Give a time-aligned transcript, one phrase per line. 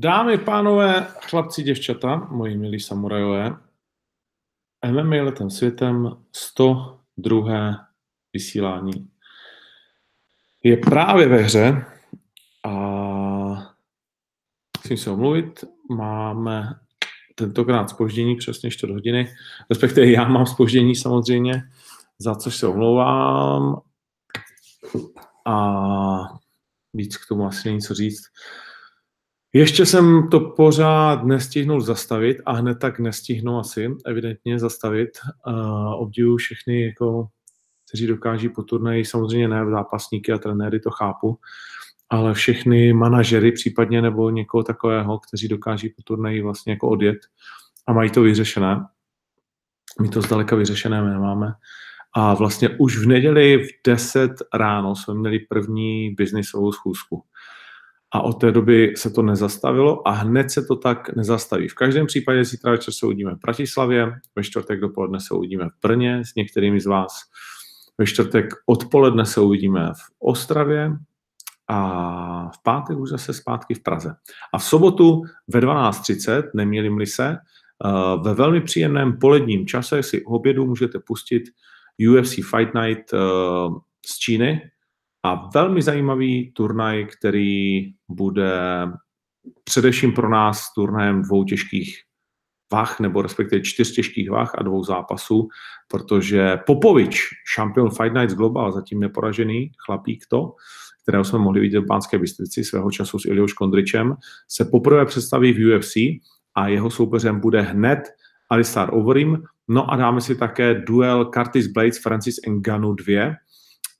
[0.00, 3.56] Dámy, pánové, chlapci, děvčata, moji milí samurajové,
[4.90, 7.76] MMA letem světem 102.
[8.32, 9.10] vysílání
[10.64, 11.84] je právě ve hře
[12.66, 12.72] a
[14.82, 16.74] musím se omluvit, máme
[17.34, 19.34] tentokrát spoždění přesně 4 hodiny,
[19.70, 21.62] respektive já mám spoždění samozřejmě,
[22.18, 23.80] za což se omlouvám
[25.46, 26.38] a
[26.94, 28.22] víc k tomu asi není co říct.
[29.52, 35.10] Ještě jsem to pořád nestihnul zastavit a hned tak nestihnu asi evidentně zastavit.
[35.46, 37.28] Uh, obdivuju všechny, jako,
[37.88, 41.38] kteří dokáží po turnaji, samozřejmě ne zápasníky a trenéry, to chápu,
[42.10, 47.18] ale všechny manažery případně nebo někoho takového, kteří dokáží po turnaji vlastně jako odjet
[47.86, 48.86] a mají to vyřešené.
[50.00, 51.52] My to zdaleka vyřešené nemáme.
[52.14, 57.22] A vlastně už v neděli v 10 ráno jsme měli první biznisovou schůzku
[58.12, 61.68] a od té doby se to nezastavilo a hned se to tak nezastaví.
[61.68, 65.80] V každém případě zítra večer se uvidíme v Bratislavě, ve čtvrtek dopoledne se uvidíme v
[65.82, 67.12] Brně s některými z vás,
[67.98, 70.92] ve čtvrtek odpoledne se uvidíme v Ostravě
[71.68, 74.14] a v pátek už zase zpátky v Praze.
[74.52, 77.38] A v sobotu ve 12.30, neměli se, eh,
[78.22, 81.42] ve velmi příjemném poledním čase si obědu můžete pustit
[82.10, 83.18] UFC Fight Night eh,
[84.06, 84.70] z Číny,
[85.22, 88.52] a velmi zajímavý turnaj, který bude
[89.64, 92.02] především pro nás turnajem dvou těžkých
[92.72, 95.48] vah, nebo respektive čtyř těžkých vah a dvou zápasů,
[95.88, 97.20] protože Popovič,
[97.54, 100.54] šampion Fight Nights Global, zatím neporažený chlapík to,
[101.02, 104.14] kterého jsme mohli vidět v Pánské Bystrici svého času s Iliou Kondričem,
[104.48, 105.96] se poprvé představí v UFC
[106.54, 107.98] a jeho soupeřem bude hned
[108.50, 109.42] Alistar Overeem.
[109.68, 113.34] No a dáme si také duel Curtis Blades Francis Ngannou 2,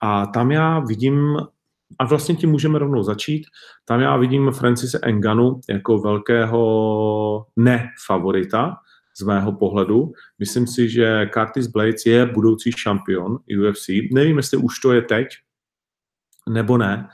[0.01, 1.37] a tam já vidím,
[1.99, 3.47] a vlastně tím můžeme rovnou začít,
[3.85, 8.77] tam já vidím Francise Enganu jako velkého nefavorita
[9.19, 10.13] z mého pohledu.
[10.39, 13.89] Myslím si, že Curtis Blades je budoucí šampion UFC.
[14.13, 15.27] Nevím, jestli už to je teď,
[16.49, 17.09] nebo ne,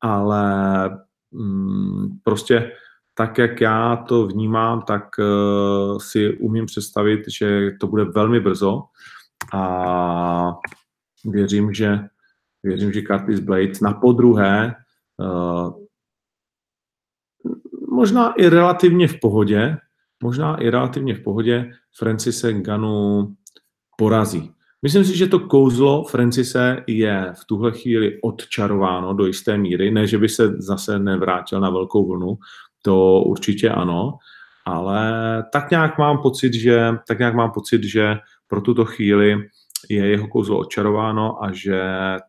[0.00, 0.44] ale
[1.32, 2.72] mm, prostě
[3.14, 8.82] tak, jak já to vnímám, tak uh, si umím představit, že to bude velmi brzo
[9.52, 10.54] a
[11.24, 11.98] věřím, že
[12.68, 14.74] Věřím, že Curtis Blade na podruhé
[15.16, 15.72] uh,
[17.90, 19.76] možná i relativně v pohodě,
[20.22, 23.28] možná i relativně v pohodě Francise Ganu
[23.96, 24.50] porazí.
[24.82, 30.06] Myslím si, že to kouzlo Francise je v tuhle chvíli odčarováno do jisté míry, ne,
[30.06, 32.38] že by se zase nevrátil na velkou vlnu,
[32.82, 34.18] to určitě ano,
[34.64, 39.36] ale tak nějak mám pocit, že, tak nějak mám pocit, že pro tuto chvíli
[39.88, 41.80] je jeho kouzlo očarováno a že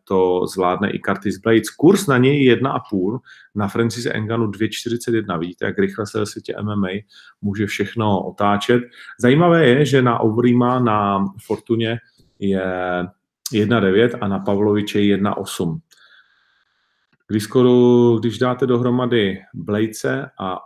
[0.04, 1.70] to zvládne i Curtis Blades.
[1.70, 3.18] Kurs na něj 1,5,
[3.54, 5.38] na Francis Enganu 2,41.
[5.38, 6.88] Vidíte, jak rychle se ve světě MMA
[7.42, 8.82] může všechno otáčet.
[9.20, 11.98] Zajímavé je, že na Overeema na Fortuně
[12.38, 12.62] je
[13.52, 15.78] 1,9 a na Pavloviče 1,8.
[17.28, 17.70] Když, skoro,
[18.18, 20.58] když dáte dohromady Bladese a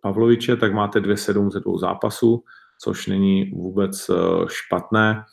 [0.00, 2.44] Pavloviče, tak máte 2,7 ze dvou zápasů,
[2.80, 4.14] což není vůbec eh,
[4.48, 5.24] špatné.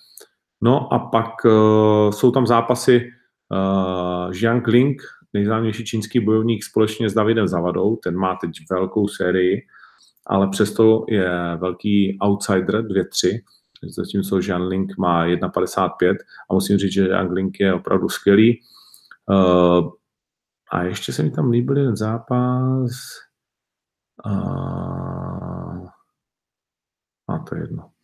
[0.66, 3.12] No a pak uh, jsou tam zápasy
[3.52, 5.02] uh, Jiang Ling,
[5.34, 9.62] nejznámější čínský bojovník společně s Davidem Zavadou, ten má teď velkou sérii,
[10.28, 13.40] ale přesto je velký outsider 2-3,
[13.90, 16.16] zatímco Jiang Ling má 1,55
[16.50, 18.60] a musím říct, že Jiang Ling je opravdu skvělý.
[19.30, 19.90] Uh,
[20.72, 22.92] a ještě se mi tam líbil jeden zápas.
[24.26, 25.88] Uh,
[27.28, 27.95] a to je jedno.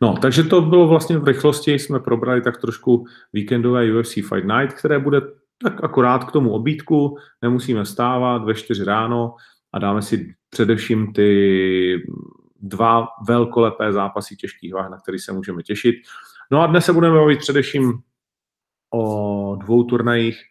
[0.00, 4.72] No, takže to bylo vlastně v rychlosti, jsme probrali tak trošku víkendové UFC Fight Night,
[4.72, 5.20] které bude
[5.62, 9.34] tak akorát k tomu obídku, nemusíme stávat ve 4 ráno
[9.72, 12.02] a dáme si především ty
[12.60, 15.94] dva velkolepé zápasy těžkých váh, na který se můžeme těšit.
[16.50, 17.92] No a dnes se budeme bavit především
[18.94, 20.42] o dvou turnajích,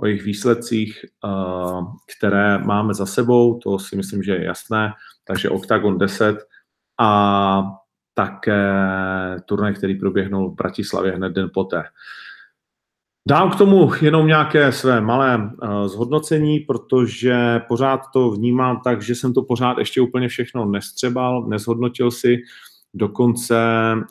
[0.00, 1.28] o jejich výsledcích, eh,
[2.16, 4.92] které máme za sebou, to si myslím, že je jasné,
[5.24, 6.38] takže Octagon 10
[7.00, 7.79] a
[8.14, 8.62] také
[9.44, 11.82] turnaj, který proběhnul v Bratislavě hned den poté.
[13.28, 19.14] Dám k tomu jenom nějaké své malé uh, zhodnocení, protože pořád to vnímám tak, že
[19.14, 22.36] jsem to pořád ještě úplně všechno nestřebal, nezhodnotil si,
[22.94, 23.56] dokonce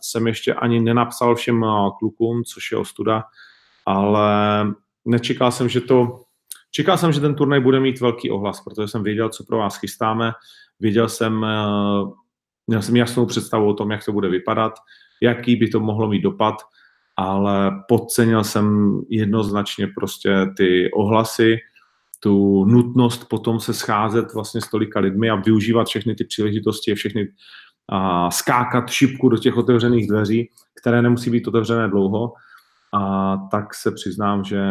[0.01, 3.24] jsem ještě ani nenapsal všem uh, klukům, což je ostuda,
[3.86, 4.28] ale
[5.06, 6.22] nečekal jsem, že to,
[6.72, 9.78] čekal jsem, že ten turnaj bude mít velký ohlas, protože jsem věděl, co pro vás
[9.78, 10.31] chystáme,
[10.80, 11.46] věděl jsem,
[12.69, 14.74] Měl jsem jasnou představu o tom, jak to bude vypadat,
[15.21, 16.56] jaký by to mohlo mít dopad,
[17.18, 21.57] ale podcenil jsem jednoznačně prostě ty ohlasy
[22.19, 27.27] tu nutnost potom se scházet vlastně s tolika lidmi a využívat všechny ty příležitosti, všechny
[27.89, 30.50] a skákat šipku do těch otevřených dveří,
[30.81, 32.33] které nemusí být otevřené dlouho.
[32.94, 34.62] A tak se přiznám, že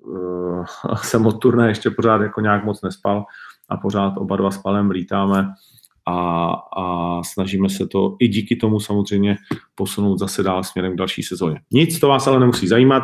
[0.00, 0.64] uh,
[1.02, 3.24] jsem od turné ještě pořád jako nějak moc nespal
[3.68, 5.54] a pořád oba dva spalem lítáme
[6.10, 9.36] a, a snažíme se to i díky tomu samozřejmě
[9.74, 11.60] posunout zase dál směrem k další sezóně.
[11.70, 13.02] Nic, to vás ale nemusí zajímat.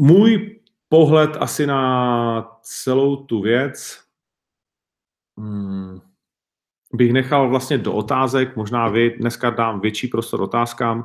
[0.00, 4.00] Můj pohled asi na celou tu věc
[5.38, 6.00] hmm,
[6.94, 11.04] bych nechal vlastně do otázek, možná vy dneska dám větší prostor otázkám uh,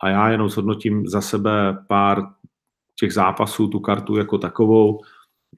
[0.00, 2.22] a já jenom zhodnotím za sebe pár
[3.00, 5.00] těch zápasů, tu kartu jako takovou,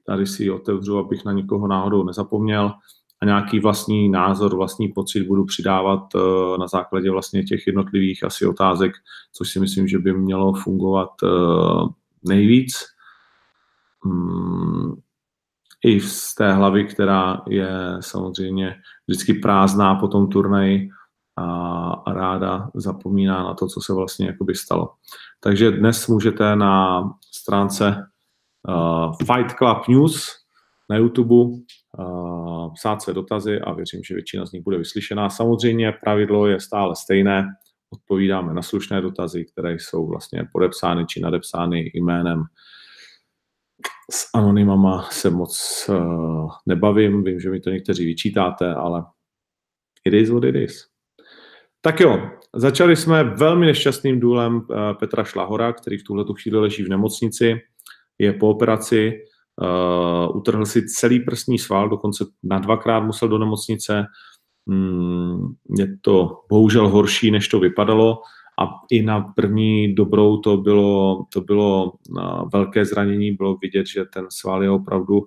[0.03, 2.73] tady si ji otevřu, abych na nikoho náhodou nezapomněl
[3.21, 8.45] a nějaký vlastní názor, vlastní pocit budu přidávat uh, na základě vlastně těch jednotlivých asi
[8.45, 8.91] otázek,
[9.33, 11.89] což si myslím, že by mělo fungovat uh,
[12.27, 12.85] nejvíc.
[14.05, 14.93] Hmm,
[15.85, 18.75] I z té hlavy, která je samozřejmě
[19.07, 20.89] vždycky prázdná po tom turnaji
[21.37, 24.93] a ráda zapomíná na to, co se vlastně jakoby stalo.
[25.39, 28.07] Takže dnes můžete na stránce
[28.67, 30.31] uh, Fight Club News
[30.89, 31.57] na YouTube
[31.99, 35.29] uh, psát své dotazy a věřím, že většina z nich bude vyslyšená.
[35.29, 37.47] Samozřejmě pravidlo je stále stejné,
[37.89, 42.43] odpovídáme na slušné dotazy, které jsou vlastně podepsány či nadepsány jménem.
[44.11, 49.05] S anonymama se moc uh, nebavím, vím, že mi to někteří vyčítáte, ale
[50.05, 50.87] it is what it is.
[51.81, 54.61] Tak jo, začali jsme velmi nešťastným důlem
[54.99, 57.61] Petra Šlahora, který v tuhle chvíli leží v nemocnici
[58.19, 59.13] je po operaci,
[59.61, 64.05] uh, utrhl si celý prsní sval, dokonce na dvakrát musel do nemocnice.
[64.65, 68.21] Mm, je to bohužel horší, než to vypadalo.
[68.59, 74.05] A i na první dobrou to bylo, to bylo uh, velké zranění, bylo vidět, že
[74.13, 75.19] ten sval je opravdu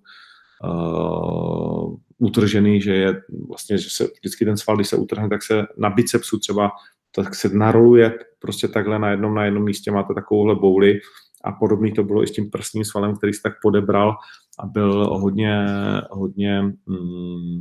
[0.65, 5.67] uh, utržený, že je vlastně, že se vždycky ten sval, když se utrhne, tak se
[5.79, 6.71] na bicepsu třeba
[7.15, 11.01] tak se naroluje prostě takhle na jednom, na jednom místě, máte takovouhle bouli
[11.45, 14.17] a podobný to bylo i s tím prsním svalem, který se tak podebral
[14.59, 15.67] a byl hodně,
[16.11, 17.61] hodně mm,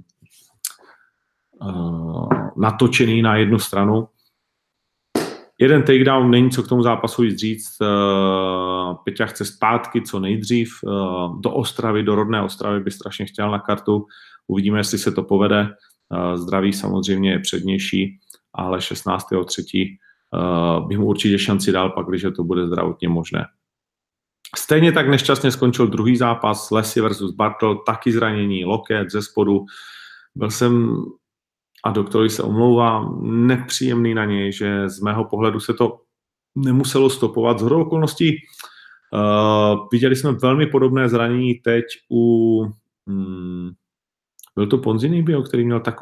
[1.62, 4.08] uh, natočený na jednu stranu.
[5.62, 7.82] Jeden takedown, není co k tomu zápasu jít říct.
[7.82, 13.52] Uh, Peťa chce zpátky co nejdřív uh, do Ostravy, do rodné Ostravy by strašně chtěl
[13.52, 14.06] na kartu.
[14.48, 15.70] Uvidíme, jestli se to povede.
[16.10, 18.20] Uh, zdraví samozřejmě je přednější,
[18.54, 19.98] ale 16.3.
[20.80, 23.46] Uh, bych mu určitě šanci dal pak, když to bude zdravotně možné.
[24.58, 29.66] Stejně tak nešťastně skončil druhý zápas Lesy versus Bartel, taky zranění, loket ze spodu.
[30.36, 30.96] Byl jsem,
[31.84, 36.00] a doktorovi se omlouvám, nepříjemný na něj, že z mého pohledu se to
[36.56, 37.60] nemuselo stopovat.
[37.60, 38.36] Z okolností
[39.14, 42.64] uh, viděli jsme velmi podobné zranění teď u...
[43.08, 43.72] Hmm,
[44.56, 45.96] byl to Ponzini který měl tak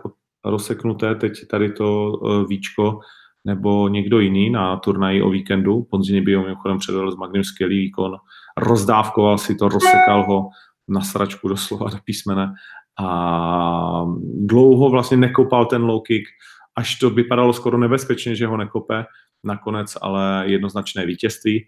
[0.45, 2.99] rozseknuté teď tady to uh, víčko,
[3.47, 5.87] nebo někdo jiný na turnaji o víkendu.
[5.91, 8.15] Ponzini bio mimochodem předvedl s Magnem skvělý výkon,
[8.57, 10.49] rozdávkoval si to, rozsekal ho
[10.87, 12.53] na sračku doslova do písmene
[12.99, 14.05] a
[14.39, 16.27] dlouho vlastně nekopal ten low kick,
[16.75, 19.05] až to vypadalo skoro nebezpečně, že ho nekope,
[19.43, 21.67] nakonec ale jednoznačné vítězství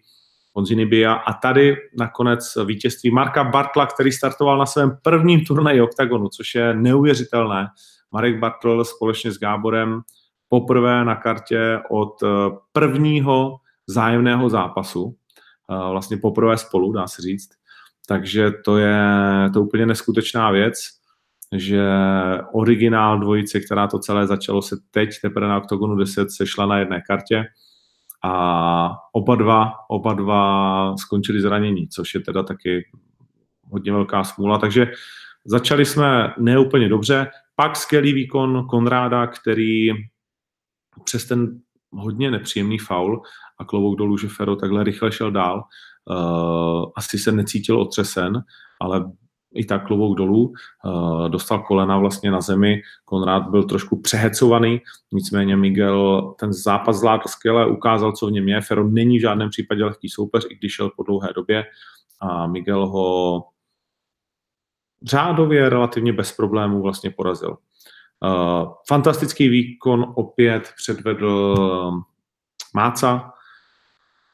[0.52, 6.28] Ponzini Bia a tady nakonec vítězství Marka Bartla, který startoval na svém prvním turnaji OKTAGONu,
[6.28, 7.66] což je neuvěřitelné.
[8.12, 10.00] Marek Bartl společně s Gáborem
[10.50, 12.22] poprvé na kartě od
[12.72, 15.16] prvního zájemného zápasu
[15.68, 17.48] vlastně poprvé spolu, dá se říct.
[18.08, 18.98] Takže to je
[19.54, 20.74] to úplně neskutečná věc,
[21.56, 21.82] že
[22.52, 27.02] originál dvojice, která to celé začalo se teď teprve na OKTAGONu 10, sešla na jedné
[27.06, 27.44] kartě
[28.24, 32.90] a oba dva, oba dva skončili zranění, což je teda taky
[33.70, 34.58] hodně velká smůla.
[34.58, 34.92] Takže
[35.44, 37.26] začali jsme neúplně dobře,
[37.56, 39.88] pak skvělý výkon Konráda, který
[41.04, 41.60] přes ten
[41.92, 43.22] hodně nepříjemný faul
[43.58, 45.64] a klobouk dolů, že Fero takhle rychle šel dál.
[46.10, 48.44] Uh, asi se necítil otřesen,
[48.80, 49.12] ale
[49.54, 50.52] i tak klobouk dolů,
[50.84, 54.80] uh, dostal kolena vlastně na zemi, Konrád byl trošku přehecovaný,
[55.12, 59.50] nicméně Miguel ten zápas zvládl skvěle, ukázal, co v něm je, Fero není v žádném
[59.50, 61.64] případě lehký soupeř, i když šel po dlouhé době
[62.20, 63.44] a Miguel ho
[65.02, 67.56] řádově relativně bez problémů vlastně porazil.
[68.24, 71.56] Uh, fantastický výkon opět předvedl
[72.74, 73.32] Máca,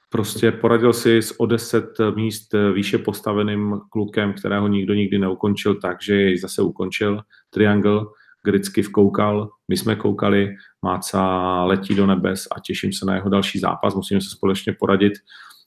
[0.09, 6.15] prostě poradil si s o 10 míst výše postaveným klukem, kterého nikdo nikdy neukončil, takže
[6.15, 7.23] jej zase ukončil.
[7.51, 8.01] Triangle,
[8.45, 11.25] Gricky vkoukal, my jsme koukali, Máca
[11.65, 15.13] letí do nebes a těším se na jeho další zápas, musíme se společně poradit.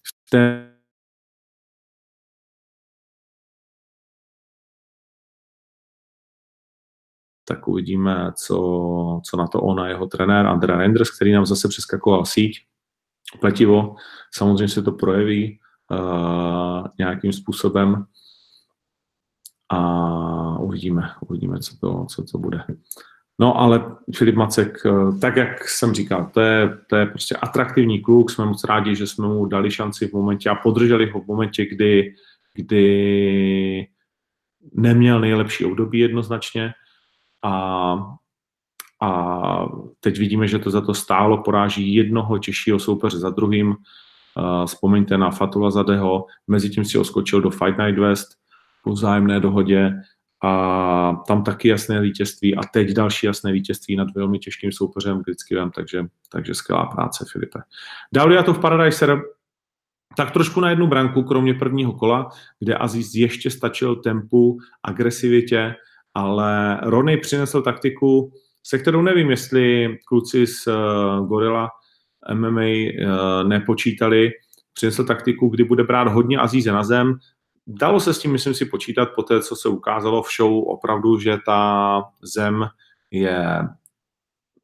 [0.03, 0.78] V té
[7.49, 8.55] tak uvidíme, co,
[9.23, 12.61] co na to on a jeho trenér Andrea Renders, který nám zase přeskakoval síť,
[13.39, 13.95] pletivo.
[14.33, 15.59] Samozřejmě se to projeví
[15.91, 18.05] uh, nějakým způsobem
[19.69, 22.63] a uvidíme, uvidíme, co to, co to bude.
[23.39, 28.01] No ale Filip Macek, eh, tak jak jsem říkal, to je, to je prostě atraktivní
[28.01, 31.27] kluk, jsme moc rádi, že jsme mu dali šanci v momentě a podrželi ho v
[31.27, 32.15] momentě, kdy,
[32.55, 33.87] kdy
[34.73, 36.73] neměl nejlepší období jednoznačně
[37.43, 37.93] a,
[39.01, 39.65] a
[39.99, 45.17] teď vidíme, že to za to stálo, poráží jednoho těžšího soupeře za druhým, uh, vzpomeňte
[45.17, 48.27] na Fatula Zadeho, mezi tím si oskočil do Fight Night West
[48.83, 49.93] po vzájemné dohodě,
[50.43, 55.71] a tam taky jasné vítězství a teď další jasné vítězství nad velmi těžkým soupeřem Grickivem,
[55.71, 57.59] takže, takže skvělá práce, Filipe.
[58.13, 59.07] Dal to v Paradise
[60.17, 62.29] tak trošku na jednu branku, kromě prvního kola,
[62.59, 65.75] kde Aziz ještě stačil tempu, agresivitě,
[66.13, 68.31] ale Rony přinesl taktiku,
[68.63, 71.69] se kterou nevím, jestli kluci z uh, Gorilla
[72.33, 74.31] MMA uh, nepočítali,
[74.73, 77.19] přinesl taktiku, kdy bude brát hodně Azíze na zem,
[77.71, 81.19] Dalo se s tím, myslím si, počítat po té, co se ukázalo v show, opravdu,
[81.19, 82.03] že ta
[82.35, 82.65] zem
[83.11, 83.59] je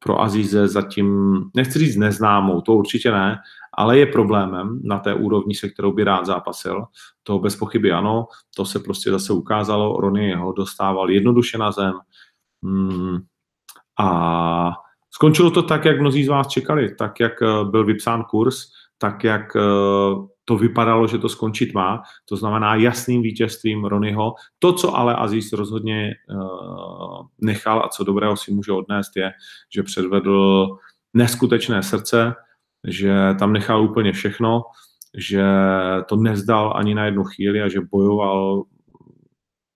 [0.06, 3.38] pro Azize zatím, nechci říct neznámou, to určitě ne,
[3.78, 6.84] ale je problémem na té úrovni, se kterou by rád zápasil.
[7.22, 11.92] To bez pochyby ano, to se prostě zase ukázalo, Rony ho dostával jednoduše na zem
[12.62, 13.18] hmm.
[14.00, 14.72] a
[15.10, 18.56] skončilo to tak, jak mnozí z vás čekali, tak, jak eh, byl vypsán kurz,
[18.98, 19.60] tak, jak eh,
[20.48, 22.02] to vypadalo, že to skončit má.
[22.28, 24.34] To znamená jasným vítězstvím Ronyho.
[24.58, 29.32] To, co ale Aziz rozhodně uh, nechal a co dobrého si může odnést, je,
[29.74, 30.68] že předvedl
[31.14, 32.34] neskutečné srdce,
[32.86, 34.62] že tam nechal úplně všechno,
[35.18, 35.44] že
[36.08, 38.62] to nezdal ani na jednu chvíli a že bojoval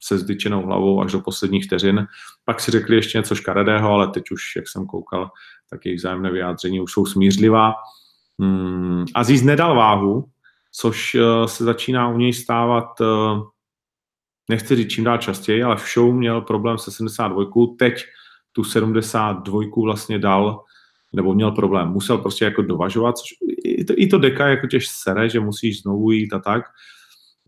[0.03, 2.07] se zdyčenou hlavou až do posledních vteřin.
[2.45, 5.31] Pak si řekli ještě něco škaredého, ale teď už, jak jsem koukal,
[5.71, 7.73] tak jejich vzájemné vyjádření už jsou smířlivá.
[8.41, 10.25] Hmm, Aziz nedal váhu,
[10.73, 13.41] což eh, se začíná u něj stávat, eh,
[14.51, 18.05] nechci říct čím dál častěji, ale v show měl problém se 72, teď
[18.53, 20.65] tu 72 vlastně dal,
[21.13, 23.29] nebo měl problém, musel prostě jako dovažovat, což
[23.65, 26.63] i to, i to deka jako těž sere, že musíš znovu jít a tak.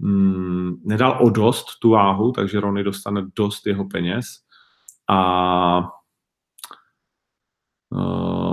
[0.00, 4.24] Hmm, nedal o dost tu váhu, takže Rony dostane dost jeho peněz.
[5.08, 5.88] A
[7.90, 8.51] uh,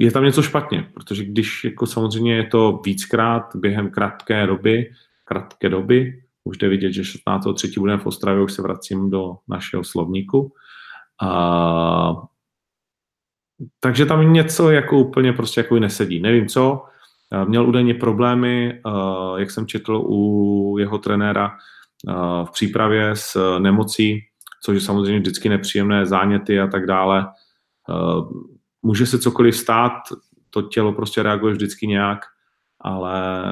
[0.00, 4.92] je tam něco špatně, protože když jako samozřejmě je to víckrát během krátké doby,
[5.24, 7.78] krátké doby, už jde vidět, že 16.3.
[7.78, 10.52] budeme v Ostravě, už se vracím do našeho slovníku.
[11.22, 12.22] A,
[13.80, 16.20] takže tam něco jako úplně prostě jako nesedí.
[16.20, 16.84] Nevím co,
[17.44, 18.80] měl údajně problémy,
[19.36, 21.56] jak jsem četl u jeho trenéra
[22.44, 24.20] v přípravě s nemocí,
[24.62, 27.26] což je samozřejmě vždycky nepříjemné, záněty a tak dále
[28.82, 29.92] může se cokoliv stát,
[30.50, 32.18] to tělo prostě reaguje vždycky nějak,
[32.80, 33.44] ale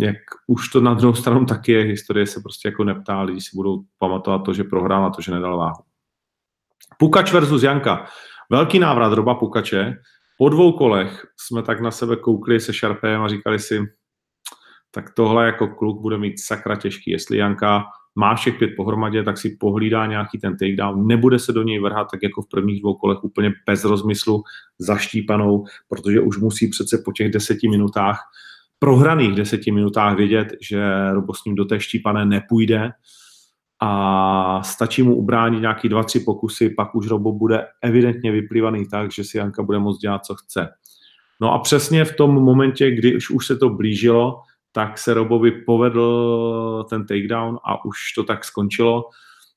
[0.00, 3.50] jak už to na druhou stranu taky je, historie se prostě jako neptá, lidi si
[3.54, 5.82] budou pamatovat to, že prohrál a to, že nedal váhu.
[6.98, 8.06] Pukač versus Janka.
[8.50, 9.94] Velký návrat Roba Pukače.
[10.38, 13.80] Po dvou kolech jsme tak na sebe koukli se Šarpem a říkali si,
[14.90, 17.10] tak tohle jako kluk bude mít sakra těžký.
[17.10, 17.84] Jestli Janka
[18.16, 22.08] má všech pět pohromadě, tak si pohlídá nějaký ten takedown, nebude se do něj vrhat
[22.10, 24.42] tak jako v prvních dvou kolech úplně bez rozmyslu,
[24.78, 28.20] zaštípanou, protože už musí přece po těch deseti minutách,
[28.78, 32.90] prohraných deseti minutách vědět, že Robo s ním do té štípané nepůjde
[33.82, 39.12] a stačí mu ubránit nějaký dva, tři pokusy, pak už Robo bude evidentně vyplývaný tak,
[39.12, 40.68] že si Janka bude moct dělat, co chce.
[41.40, 44.40] No a přesně v tom momentě, kdy už, už se to blížilo,
[44.76, 49.04] tak se Robovi povedl ten takedown a už to tak skončilo.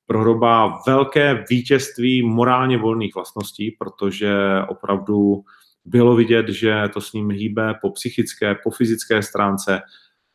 [0.05, 4.35] Pro Roba velké vítězství morálně volných vlastností, protože
[4.67, 5.43] opravdu
[5.85, 9.81] bylo vidět, že to s ním hýbe po psychické, po fyzické stránce,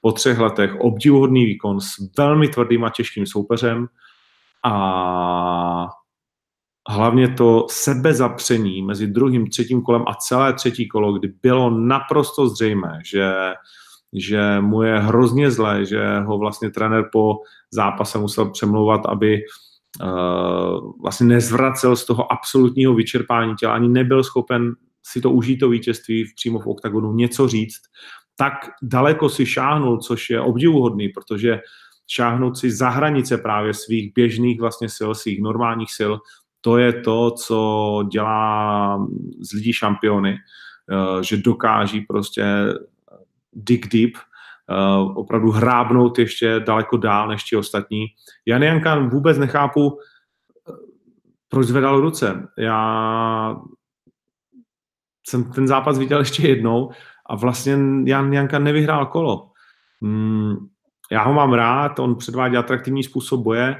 [0.00, 1.88] po třech letech obdivuhodný výkon s
[2.18, 3.86] velmi tvrdým a těžkým soupeřem
[4.64, 5.88] a
[6.88, 12.98] hlavně to sebezapření mezi druhým, třetím kolem a celé třetí kolo, kdy bylo naprosto zřejmé,
[13.04, 13.32] že
[14.14, 17.36] že mu je hrozně zlé, že ho vlastně trenér po
[17.70, 19.40] zápase musel přemlouvat, aby
[20.02, 24.72] uh, vlastně nezvracel z toho absolutního vyčerpání těla, ani nebyl schopen
[25.06, 27.82] si to užít to vítězství v, přímo v oktagonu, něco říct,
[28.36, 28.52] tak
[28.82, 31.60] daleko si šáhnul, což je obdivuhodný, protože
[32.10, 36.12] šáhnout si za hranice právě svých běžných vlastně sil, svých normálních sil,
[36.60, 37.58] to je to, co
[38.12, 38.98] dělá
[39.40, 42.44] z lidí šampiony, eh, že dokáží prostě
[43.54, 48.06] dig deep, uh, opravdu hrábnout ještě daleko dál než ti ostatní.
[48.46, 49.98] Jan Janka vůbec nechápu,
[51.48, 52.48] proč zvedal ruce?
[52.58, 53.56] Já
[55.26, 56.90] jsem ten zápas viděl ještě jednou
[57.26, 59.50] a vlastně Jan Janka nevyhrál kolo.
[60.02, 60.56] Hmm,
[61.10, 63.76] já ho mám rád, on předvádí atraktivní způsob boje,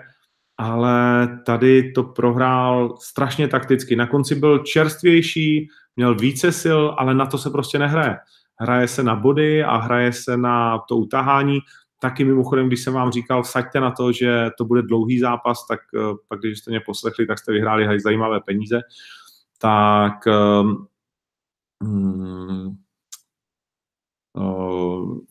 [0.59, 3.97] ale tady to prohrál strašně takticky.
[3.97, 8.17] Na konci byl čerstvější, měl více sil, ale na to se prostě nehraje.
[8.61, 11.59] Hraje se na body a hraje se na to utahání.
[12.01, 15.81] Taky mimochodem, když jsem vám říkal, vsaďte na to, že to bude dlouhý zápas, tak
[15.95, 18.81] eh, pak, když jste mě poslechli, tak jste vyhráli zajímavé peníze.
[19.59, 20.87] Tak um,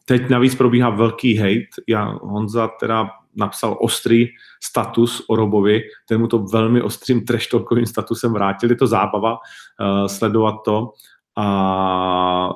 [0.05, 1.81] Teď navíc probíhá velký hate.
[1.87, 4.27] Já, Honza teda napsal ostrý
[4.63, 8.69] status o Robovi, ten mu to velmi ostrým treštovkovým statusem vrátil.
[8.69, 10.91] Je to zábava uh, sledovat to
[11.37, 12.49] a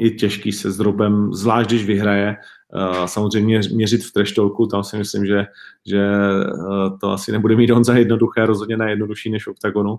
[0.00, 2.36] je těžký se s Robem, zvlášť když vyhraje,
[2.74, 5.46] uh, samozřejmě měřit v treštolku, tam si myslím, že,
[5.86, 9.96] že uh, to asi nebude mít Honza jednoduché, rozhodně ne jednodušší než v OKTAGONu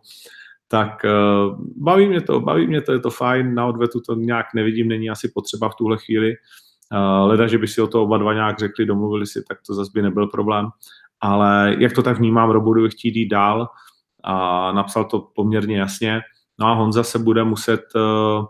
[0.67, 4.45] tak uh, baví mě to, baví mě to, je to fajn, na odvetu to nějak
[4.55, 6.33] nevidím, není asi potřeba v tuhle chvíli.
[7.23, 9.91] Leda, že by si o to oba dva nějak řekli, domluvili si, tak to zase
[9.93, 10.67] by nebyl problém.
[11.21, 13.67] Ale jak to tak vnímám, Robo chtít jít dál
[14.23, 16.21] a napsal to poměrně jasně.
[16.59, 18.45] No a Honza se bude muset uh,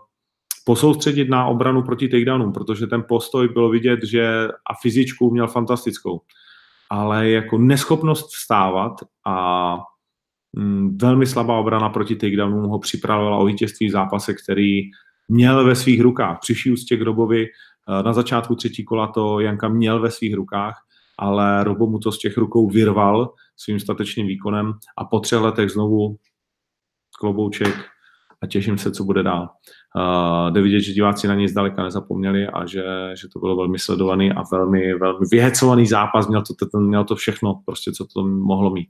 [0.66, 6.20] posoustředit na obranu proti takedownům, protože ten postoj bylo vidět, že a fyzičku měl fantastickou.
[6.90, 8.92] Ale jako neschopnost vstávat
[9.26, 9.78] a
[10.58, 14.82] Mm, velmi slabá obrana proti takedownům ho připravovala o vítězství v zápase, který
[15.28, 16.38] měl ve svých rukách.
[16.40, 20.82] Přišli úctě k Robovi, eh, na začátku třetí kola to Janka měl ve svých rukách,
[21.18, 25.70] ale Robo mu to z těch rukou vyrval svým statečným výkonem a po třech letech
[25.70, 26.16] znovu
[27.18, 27.74] klobouček
[28.42, 29.48] a těším se, co bude dál.
[29.96, 32.84] Uh, jde vidět, že diváci na něj zdaleka nezapomněli a že,
[33.14, 37.16] že to bylo velmi sledovaný a velmi, velmi vyhecovaný zápas, měl to, ten, měl to
[37.16, 38.88] všechno, prostě, co to mohlo mít.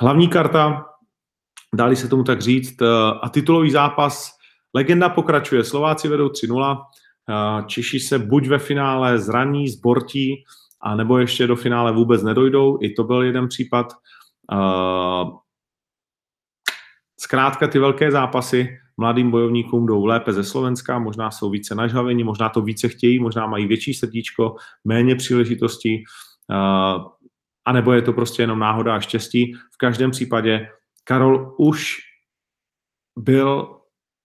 [0.00, 0.84] Hlavní karta,
[1.74, 2.86] dali se tomu tak říct, eh,
[3.22, 4.36] a titulový zápas.
[4.74, 5.64] Legenda pokračuje.
[5.64, 6.82] Slováci vedou 3-0.
[7.28, 10.44] Eh, Češi se buď ve finále zraní, zbortí,
[10.80, 12.78] a nebo ještě do finále vůbec nedojdou.
[12.82, 13.86] I to byl jeden případ.
[17.20, 22.48] Zkrátka ty velké zápasy mladým bojovníkům jdou lépe ze Slovenska, možná jsou více nažhavení, možná
[22.48, 26.04] to více chtějí, možná mají větší srdíčko, méně příležitostí
[27.68, 29.52] anebo je to prostě jenom náhoda a štěstí.
[29.54, 30.68] V každém případě
[31.04, 31.96] Karol už
[33.18, 33.76] byl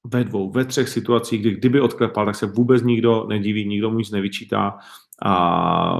[0.08, 3.98] ve dvou, ve třech situacích, kdy kdyby odklepal, tak se vůbec nikdo nediví, nikdo mu
[3.98, 4.78] nic nevyčítá
[5.26, 6.00] a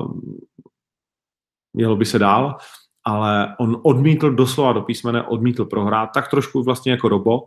[1.74, 2.58] mělo by se dál,
[3.06, 7.42] ale on odmítl doslova do písmene, odmítl prohrát, tak trošku vlastně jako Robo, a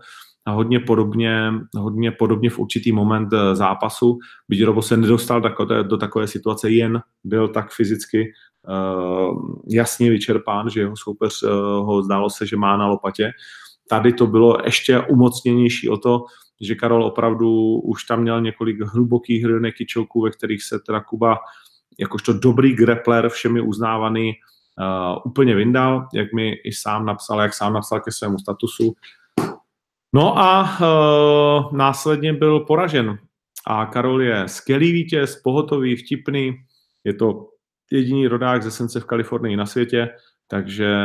[0.53, 5.41] hodně podobně, hodně podobně v určitý moment eh, zápasu, byť Robo se nedostal
[5.83, 8.33] do takové, situace, jen byl tak fyzicky
[8.69, 11.51] uh, jasně vyčerpán, že jeho soupeř uh,
[11.87, 13.33] ho zdálo se, že má na lopatě.
[13.89, 16.25] Tady to bylo ještě umocněnější o to,
[16.61, 21.39] že Karol opravdu už tam měl několik hlubokých hrnek čelků, ve kterých se teda Kuba
[21.99, 27.73] jakožto dobrý grappler, všemi uznávaný, uh, úplně vyndal, jak mi i sám napsal, jak sám
[27.73, 28.95] napsal ke svému statusu.
[30.17, 33.19] No a uh, následně byl poražen.
[33.67, 36.57] A Karol je skvělý vítěz, pohotový, vtipný.
[37.05, 37.49] Je to
[37.93, 40.09] jediný rodák ze Sence v Kalifornii na světě,
[40.49, 40.97] takže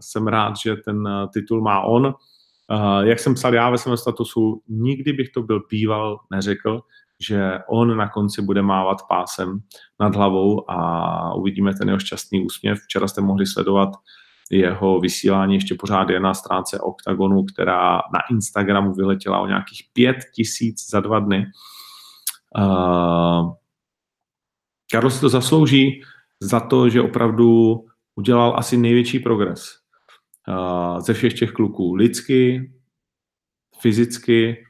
[0.00, 2.06] jsem rád, že ten titul má on.
[2.06, 6.80] Uh, jak jsem psal já ve svém statusu, nikdy bych to byl býval neřekl,
[7.20, 9.58] že on na konci bude mávat pásem
[10.00, 12.78] nad hlavou a uvidíme ten jeho šťastný úsměv.
[12.78, 13.88] Včera jste mohli sledovat
[14.50, 20.16] jeho vysílání ještě pořád je na stránce Octagonu, která na Instagramu vyletěla o nějakých pět
[20.34, 21.46] tisíc za dva dny.
[22.58, 23.52] Uh,
[24.92, 26.02] Karlo si to zaslouží
[26.40, 27.76] za to, že opravdu
[28.14, 29.78] udělal asi největší progres
[30.48, 31.94] uh, ze všech těch kluků.
[31.94, 32.72] Lidsky,
[33.80, 34.64] fyzicky,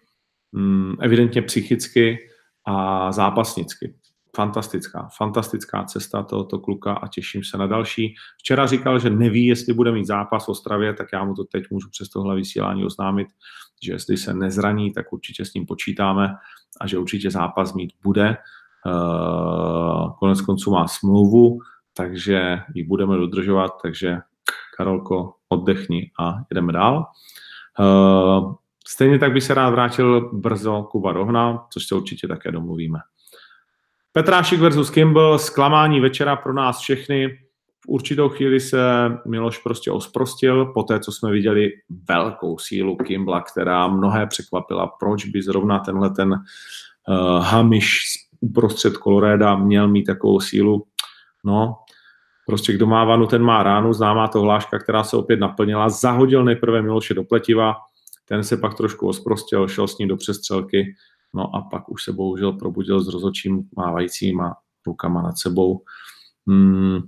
[0.53, 2.19] um, evidentně psychicky
[2.65, 3.95] a zápasnicky
[4.39, 8.15] fantastická, fantastická cesta tohoto kluka a těším se na další.
[8.39, 11.65] Včera říkal, že neví, jestli bude mít zápas v Ostravě, tak já mu to teď
[11.71, 13.29] můžu přes tohle vysílání oznámit,
[13.83, 16.35] že jestli se nezraní, tak určitě s ním počítáme
[16.81, 18.37] a že určitě zápas mít bude.
[18.87, 21.59] Uh, konec konců má smlouvu,
[21.97, 24.19] takže ji budeme dodržovat, takže
[24.77, 27.07] Karolko, oddechni a jdeme dál.
[27.79, 28.55] Uh,
[28.87, 32.99] stejně tak by se rád vrátil brzo Kuba Rohna, což se určitě také domluvíme.
[34.19, 37.29] Petrášik versus Kimball, zklamání večera pro nás všechny.
[37.85, 38.81] V určitou chvíli se
[39.27, 41.71] Miloš prostě osprostil, po té, co jsme viděli
[42.09, 47.91] velkou sílu Kimbla, která mnohé překvapila, proč by zrovna tenhle ten uh, Hamish
[48.41, 50.85] uprostřed Koloréda měl mít takovou sílu.
[51.45, 51.77] No,
[52.47, 55.89] Prostě kdo má vanu, ten má ránu, známá to hláška, která se opět naplnila.
[55.89, 57.75] Zahodil nejprve Miloše do pletiva,
[58.25, 60.95] ten se pak trošku osprostil, šel s ním do přestřelky,
[61.35, 64.55] no a pak už se bohužel probudil s rozočím mávajícíma
[64.87, 65.83] rukama nad sebou.
[66.49, 67.01] Hmm,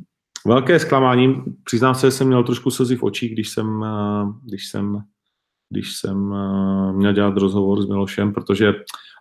[0.46, 4.68] velké zklamání, přiznám se, že jsem měl trošku slzy v očích, když jsem, eh, když
[4.68, 5.04] jsem,
[5.70, 8.74] když jsem eh, měl dělat rozhovor s Milošem, protože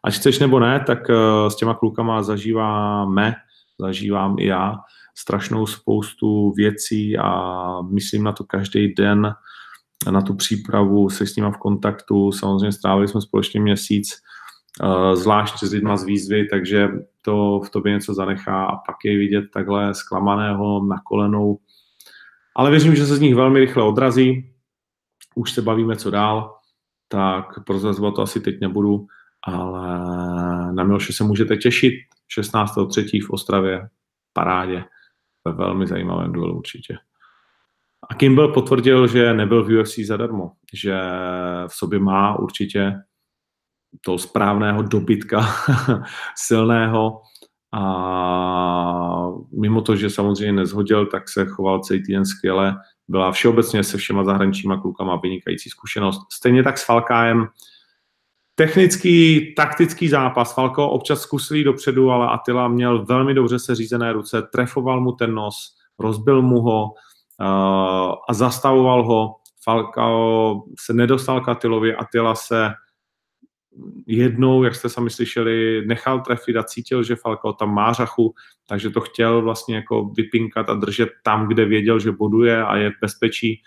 [0.04, 3.36] ať chceš nebo ne, tak eh, s těma klukama zažíváme,
[3.80, 4.76] zažívám i já,
[5.18, 9.34] strašnou spoustu věcí a myslím na to každý den,
[10.12, 14.22] na tu přípravu, se s nima v kontaktu, samozřejmě strávili jsme společně měsíc,
[15.14, 16.90] zvlášť s lidma z výzvy, takže
[17.22, 21.60] to v tobě něco zanechá a pak je vidět takhle zklamaného na kolenou.
[22.56, 24.54] Ale věřím, že se z nich velmi rychle odrazí.
[25.36, 26.56] Už se bavíme, co dál,
[27.08, 29.06] tak prozrazovat to asi teď nebudu,
[29.44, 29.98] ale
[30.74, 31.94] na Miloše se můžete těšit
[32.40, 33.26] 16.3.
[33.26, 33.90] v Ostravě,
[34.34, 34.84] parádě,
[35.46, 36.98] ve velmi zajímavém duelu určitě.
[38.10, 41.00] A Kimball potvrdil, že nebyl v UFC zadarmo, že
[41.68, 42.96] v sobě má určitě
[44.02, 45.46] toho správného dobytka,
[46.36, 47.22] silného
[47.74, 52.76] a mimo to, že samozřejmě nezhodil, tak se choval celý týden skvěle.
[53.08, 56.22] Byla všeobecně se všema zahraničníma klukama vynikající zkušenost.
[56.34, 57.48] Stejně tak s Falkájem.
[58.56, 60.54] Technický, taktický zápas.
[60.54, 65.76] Falko občas zkusil dopředu, ale Attila měl velmi dobře seřízené ruce, trefoval mu ten nos,
[66.00, 69.36] rozbil mu ho, uh, a zastavoval ho.
[69.64, 72.72] Falcao se nedostal k Atilovi, Atila se
[74.08, 78.34] jednou, jak jste sami slyšeli, nechal trefit a cítil, že Falcao tam má řachu,
[78.68, 82.90] takže to chtěl vlastně jako vypinkat a držet tam, kde věděl, že boduje a je
[82.90, 83.62] v bezpečí.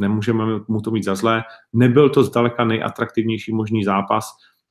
[0.00, 1.42] Nemůžeme mu to mít za zlé.
[1.72, 4.30] Nebyl to zdaleka nejatraktivnější možný zápas,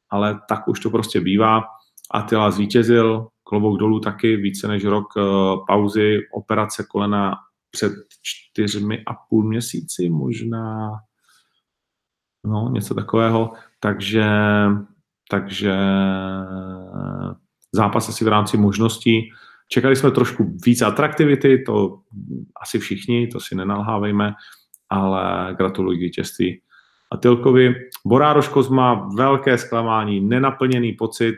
[0.10, 1.64] ale tak už to prostě bývá.
[2.12, 5.24] Atila zvítězil, klobouk dolů taky, více než rok uh,
[5.68, 7.36] pauzy, operace kolena
[7.72, 10.92] před čtyřmi a půl měsíci, možná
[12.46, 13.54] no, něco takového.
[13.80, 14.26] Takže,
[15.30, 15.76] takže
[17.72, 19.30] zápas asi v rámci možností.
[19.72, 22.00] Čekali jsme trošku víc atraktivity, to
[22.62, 24.34] asi všichni, to si nenalhávejme,
[24.90, 26.62] ale gratuluji k vítězství.
[27.12, 31.36] A Tilkovi, Borároš Kozma, velké zklamání, nenaplněný pocit,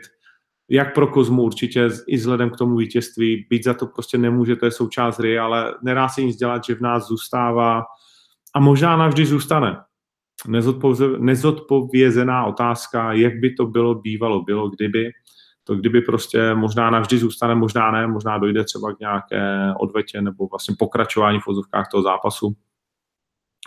[0.70, 4.64] jak pro Kozmu určitě i vzhledem k tomu vítězství, být za to prostě nemůže, to
[4.64, 7.82] je součást hry, ale nedá se nic dělat, že v nás zůstává
[8.54, 9.76] a možná navždy zůstane.
[11.18, 15.10] Nezodpovězená otázka, jak by to bylo, bývalo, bylo, kdyby.
[15.64, 20.46] To kdyby prostě možná navždy zůstane, možná ne, možná dojde třeba k nějaké odvetě nebo
[20.46, 22.56] vlastně pokračování v vozovkách toho zápasu.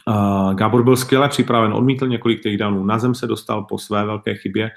[0.10, 4.36] Uh, Gábor byl skvěle připraven, odmítl několik takedownů, na zem se dostal po své velké
[4.36, 4.72] chybě,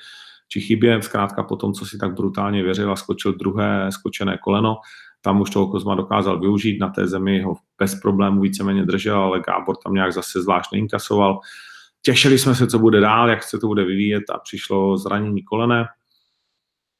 [0.48, 4.76] či chybě, zkrátka po tom, co si tak brutálně věřil a skočil druhé skočené koleno,
[5.20, 9.40] tam už toho Kozma dokázal využít, na té zemi ho bez problémů víceméně držel, ale
[9.40, 11.40] Gábor tam nějak zase zvlášť neinkasoval.
[12.02, 15.84] Těšili jsme se, co bude dál, jak se to bude vyvíjet a přišlo zranění kolene.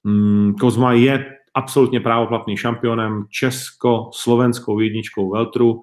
[0.04, 5.80] Hmm, Kozma je absolutně právoplatný šampionem, česko-slovenskou jedničkou Veltru,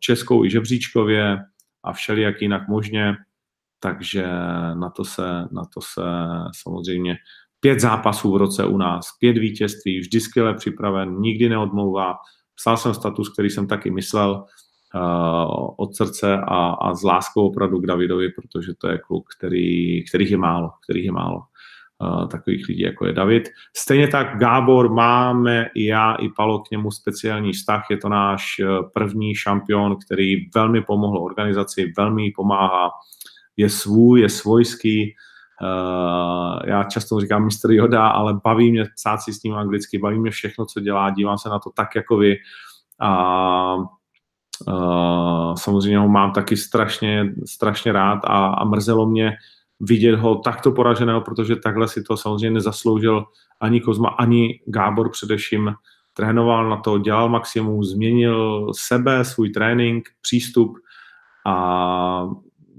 [0.00, 1.38] českou i žebříčkově
[1.84, 3.16] a všelijak jinak možně
[3.84, 4.26] takže
[4.74, 6.02] na to se, na to se
[6.62, 7.16] samozřejmě
[7.60, 12.14] pět zápasů v roce u nás, pět vítězství, vždy skvěle připraven, nikdy neodmlouvá.
[12.54, 14.44] Psal jsem status, který jsem taky myslel
[15.76, 20.30] od srdce a, a s láskou opravdu k Davidovi, protože to je kluk, který, kterých
[20.30, 21.42] je málo, kterých je málo
[22.02, 23.48] uh, takových lidí, jako je David.
[23.76, 27.84] Stejně tak Gábor máme i já, i Palo k němu speciální vztah.
[27.90, 32.90] Je to náš uh, první šampion, který velmi pomohl organizaci, velmi pomáhá
[33.56, 35.14] je svůj, je svojský.
[36.64, 37.70] Já často říkám Mr.
[37.72, 41.38] Yoda, ale baví mě psát si s ním anglicky, baví mě všechno, co dělá, dívám
[41.38, 42.36] se na to tak jako vy.
[43.00, 43.76] A
[45.54, 49.32] samozřejmě ho mám taky strašně, strašně rád a, a mrzelo mě
[49.80, 53.24] vidět ho takto poraženého, protože takhle si to samozřejmě nezasloužil
[53.60, 55.74] ani Kozma, ani Gábor především.
[56.12, 60.76] Trénoval na to, dělal maximum, změnil sebe, svůj trénink, přístup
[61.46, 62.26] a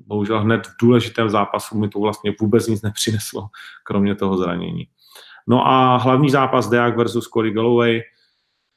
[0.08, 3.48] bohužel hned v důležitém zápasu mi to vlastně vůbec nic nepřineslo,
[3.84, 4.88] kromě toho zranění.
[5.48, 8.02] No a hlavní zápas Deák versus Cory Galloway.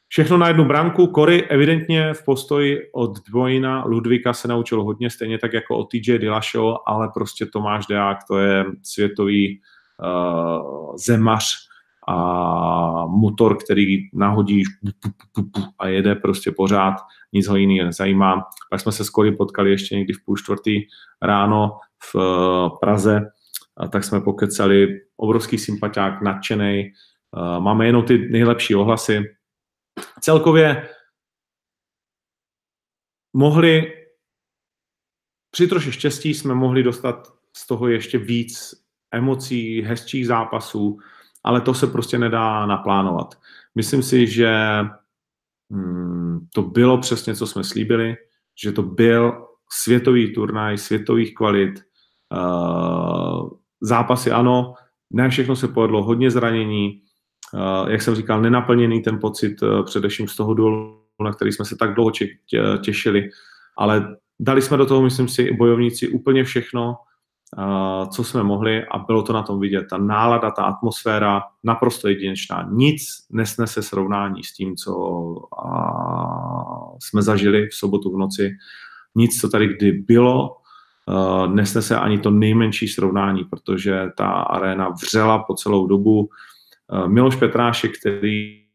[0.08, 1.12] Všechno na jednu branku.
[1.14, 6.18] Cory evidentně v postoji od Dvojina Ludvika se naučil hodně, stejně tak jako od TJ
[6.18, 9.60] Dillashaw, ale prostě Tomáš Deák, to je světový
[10.02, 11.68] uh, zemař,
[12.08, 14.66] a motor, který nahodíš
[15.78, 16.94] a jede prostě pořád,
[17.32, 18.44] nic ho jiného nezajímá.
[18.70, 20.80] Pak jsme se s Kory potkali ještě někdy v půl čtvrtý
[21.22, 21.78] ráno
[22.12, 23.20] v eh, Praze,
[23.76, 29.24] a tak jsme pokecali, obrovský sympatiák, nadšený, eh, máme jenom ty nejlepší ohlasy.
[30.20, 30.88] Celkově
[33.32, 33.92] mohli,
[35.50, 38.74] při troši štěstí jsme mohli dostat z toho ještě víc
[39.10, 40.98] emocí, hezčích zápasů,
[41.44, 43.34] ale to se prostě nedá naplánovat.
[43.74, 44.54] Myslím si, že
[45.70, 48.16] hmm, to bylo přesně, co jsme slíbili,
[48.62, 51.80] že to byl světový turnaj, světových kvalit,
[52.32, 54.74] uh, zápasy ano,
[55.10, 57.02] ne všechno se povedlo, hodně zranění,
[57.88, 61.76] jak jsem říkal, nenaplněný ten pocit uh, především z toho duelu, na který jsme se
[61.76, 62.10] tak dlouho
[62.80, 63.30] těšili,
[63.76, 66.96] ale dali jsme do toho, myslím si, bojovníci úplně všechno,
[68.10, 69.86] co jsme mohli a bylo to na tom vidět.
[69.90, 72.68] Ta nálada, ta atmosféra naprosto jedinečná.
[72.70, 74.92] Nic nesnese srovnání s tím, co
[77.02, 78.56] jsme zažili v sobotu v noci.
[79.14, 80.56] Nic, co tady kdy bylo,
[81.46, 86.28] nesnese ani to nejmenší srovnání, protože ta arena vřela po celou dobu.
[87.06, 88.68] Miloš Petrášek, který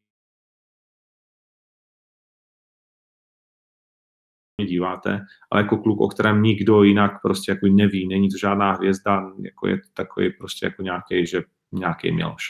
[4.62, 9.32] díváte, ale jako kluk, o kterém nikdo jinak prostě jako neví, není to žádná hvězda,
[9.40, 12.44] jako je to takový prostě jako nějaký, že nějaký Miloš.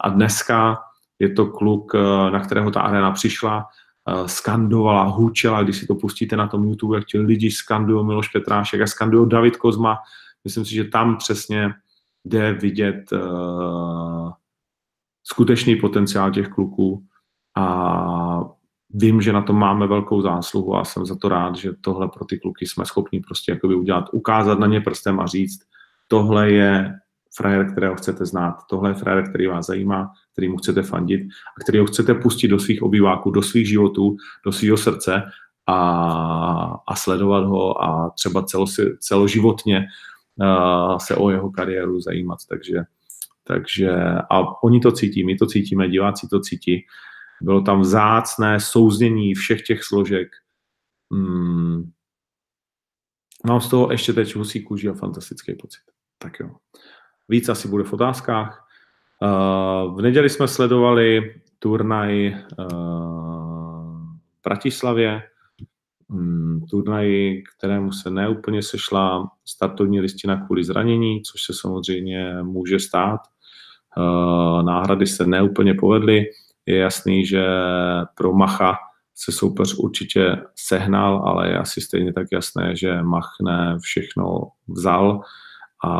[0.00, 0.78] A dneska
[1.18, 3.66] je to kluk, eh, na kterého ta arena přišla,
[4.08, 8.28] eh, skandovala, hůčela, když si to pustíte na tom YouTube, jak ti lidi skandují Miloš
[8.28, 9.98] Petrášek a skandují David Kozma.
[10.44, 11.74] Myslím si, že tam přesně
[12.24, 14.32] jde vidět uh,
[15.30, 17.02] skutečný potenciál těch kluků
[17.56, 18.40] a
[18.90, 22.24] vím, že na tom máme velkou zásluhu a jsem za to rád, že tohle pro
[22.24, 25.60] ty kluky jsme schopni prostě jakoby udělat, ukázat na ně prstem a říct,
[26.08, 26.94] tohle je
[27.36, 31.20] frajer, kterého chcete znát, tohle je frajer, který vás zajímá, který mu chcete fandit
[31.58, 35.22] a který ho chcete pustit do svých obýváků, do svých životů, do svého srdce
[35.66, 35.78] a,
[36.88, 38.66] a sledovat ho a třeba celo,
[38.98, 39.86] celoživotně
[40.36, 42.38] uh, se o jeho kariéru zajímat.
[42.48, 42.84] Takže,
[43.48, 43.90] takže
[44.30, 46.84] a oni to cítí, my to cítíme, diváci to cítí
[47.40, 50.28] bylo tam vzácné souznění všech těch složek.
[51.12, 51.90] Hmm.
[53.46, 55.82] Mám z toho ještě teď husí kůži a fantastický pocit.
[56.18, 56.50] Tak jo.
[57.28, 58.68] Víc asi bude v otázkách.
[59.22, 62.66] Uh, v neděli jsme sledovali turnaj uh,
[64.38, 65.22] v Bratislavě,
[66.08, 73.20] um, turnaj, kterému se neúplně sešla startovní listina kvůli zranění, což se samozřejmě může stát.
[73.96, 76.26] Uh, náhrady se neúplně povedly
[76.66, 77.46] je jasný, že
[78.14, 78.76] pro Macha
[79.14, 85.20] se soupeř určitě sehnal, ale je asi stejně tak jasné, že Mach ne všechno vzal
[85.84, 85.92] a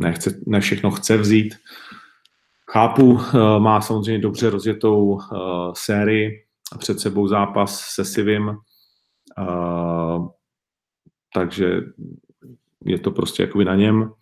[0.00, 1.54] nechce, ne všechno chce vzít.
[2.70, 5.20] Chápu, eh, má samozřejmě dobře rozjetou uh,
[5.72, 6.44] sérii,
[6.78, 8.56] před sebou zápas se Sivim,
[11.34, 11.80] takže
[12.84, 14.12] je to prostě jakoby na něm.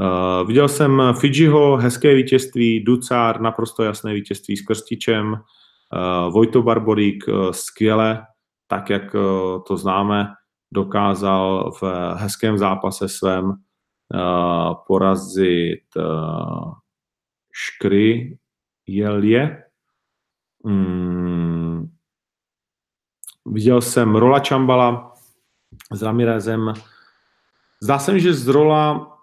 [0.00, 7.24] Uh, viděl jsem Fidžiho, hezké vítězství, Ducár, naprosto jasné vítězství s Krstičem, uh, Vojto Barborík,
[7.28, 8.26] uh, skvěle,
[8.66, 10.34] tak jak uh, to známe,
[10.72, 11.82] dokázal v
[12.14, 16.72] hezkém zápase svém uh, porazit uh,
[17.52, 18.38] Škry
[18.86, 19.64] Jelje.
[20.64, 21.90] Mm.
[23.46, 25.12] Viděl jsem Rola Čambala
[25.92, 26.72] s Ramirezem.
[27.82, 29.13] Zdá se mi, že z Rola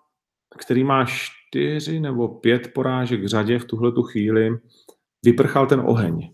[0.57, 4.57] který má čtyři nebo pět porážek v řadě v tuhle tu chvíli,
[5.25, 6.33] vyprchal ten oheň.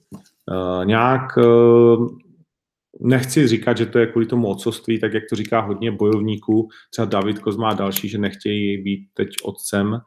[0.51, 2.07] Uh, nějak uh,
[3.01, 7.05] nechci říkat, že to je kvůli tomu otcovství, tak jak to říká hodně bojovníků, třeba
[7.05, 9.99] David Kozma a další, že nechtějí být teď otcem,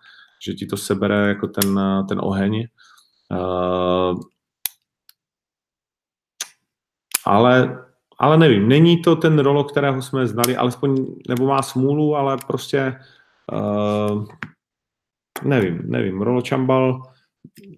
[0.46, 2.66] že ti to sebere jako ten, ten oheň.
[7.26, 7.84] Ale,
[8.18, 12.96] ale nevím, není to ten rolo, kterého jsme znali, alespoň, nebo má smůlu, ale prostě
[13.52, 14.26] Uh,
[15.44, 16.22] nevím, nevím.
[16.22, 17.02] Rolo Čambal,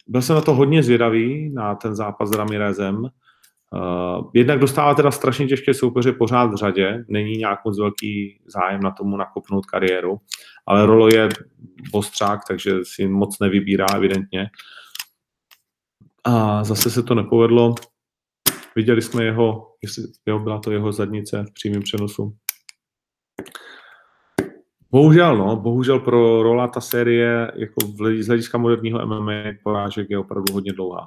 [0.08, 2.96] byl jsem na to hodně zvědavý, na ten zápas s Ramirezem.
[3.74, 8.80] Uh, jednak dostává teda strašně těžké soupeře pořád v řadě, není nějak moc velký zájem
[8.80, 10.20] na tomu nakopnout kariéru,
[10.66, 11.28] ale Rolo je
[11.92, 14.50] bostřák, takže si moc nevybírá evidentně.
[16.24, 17.74] A zase se to nepovedlo.
[18.76, 22.36] Viděli jsme jeho, jestli jeho byla to jeho zadnice v přímém přenosu.
[24.92, 27.80] Bohužel, no, bohužel pro Rola ta série jako
[28.20, 31.06] z hlediska moderního MMA porážek je opravdu hodně dlouhá.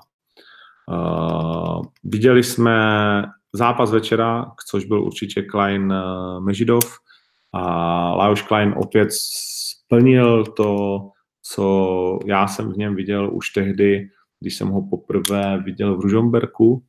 [0.91, 2.77] Uh, viděli jsme
[3.53, 6.99] zápas večera, což byl určitě Klein uh, Mežidov
[7.53, 7.61] a
[8.15, 10.99] Lajos Klein opět splnil to,
[11.41, 16.83] co já jsem v něm viděl už tehdy, když jsem ho poprvé viděl v Ružomberku,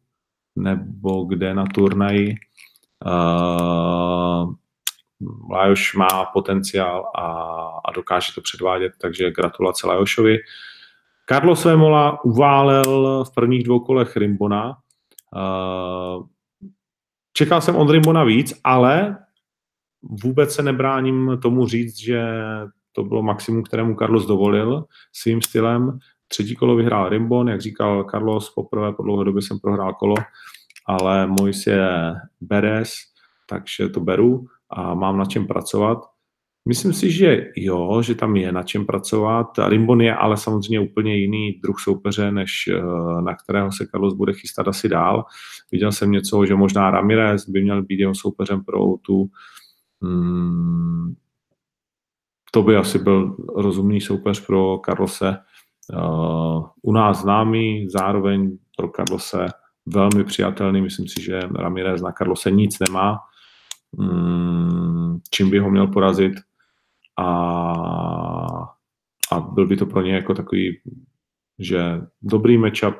[0.57, 2.35] nebo kde na turnaji.
[3.07, 4.16] Uh,
[5.51, 7.23] Lajoš má potenciál a,
[7.85, 10.39] a dokáže to předvádět, takže gratulace Lajošovi.
[11.29, 14.77] Carlos Vemola uválel v prvních dvou kolech Rimbona.
[15.37, 16.27] Uh,
[17.33, 19.19] čekal jsem od Rimbona víc, ale
[20.03, 22.23] vůbec se nebráním tomu říct, že
[22.93, 25.99] to bylo maximum, kterému Carlos dovolil svým stylem.
[26.29, 30.15] Třetí kolo vyhrál Rimbon, jak říkal Carlos, poprvé po dlouhé době jsem prohrál kolo,
[30.87, 32.95] ale můj je Beres,
[33.49, 35.99] takže to beru a mám na čem pracovat.
[36.69, 39.47] Myslím si, že jo, že tam je na čem pracovat.
[39.69, 42.83] Rimbon je ale samozřejmě úplně jiný druh soupeře, než eh,
[43.23, 45.25] na kterého se Carlos bude chystat asi dál.
[45.73, 49.27] Viděl jsem něco, že možná Ramirez by měl být jeho soupeřem pro tu.
[50.03, 51.15] Hmm,
[52.51, 55.37] to by asi byl rozumný soupeř pro Carlose.
[55.93, 59.47] Uh, u nás známý, zároveň pro Carlose
[59.87, 60.83] velmi přijatelný.
[60.83, 63.19] Myslím si, že Ramirez na Carlose nic nemá,
[65.31, 66.33] čím by ho měl porazit.
[67.19, 67.27] A,
[69.33, 70.81] a byl by to pro ně jako takový,
[71.59, 72.95] že dobrý matchup,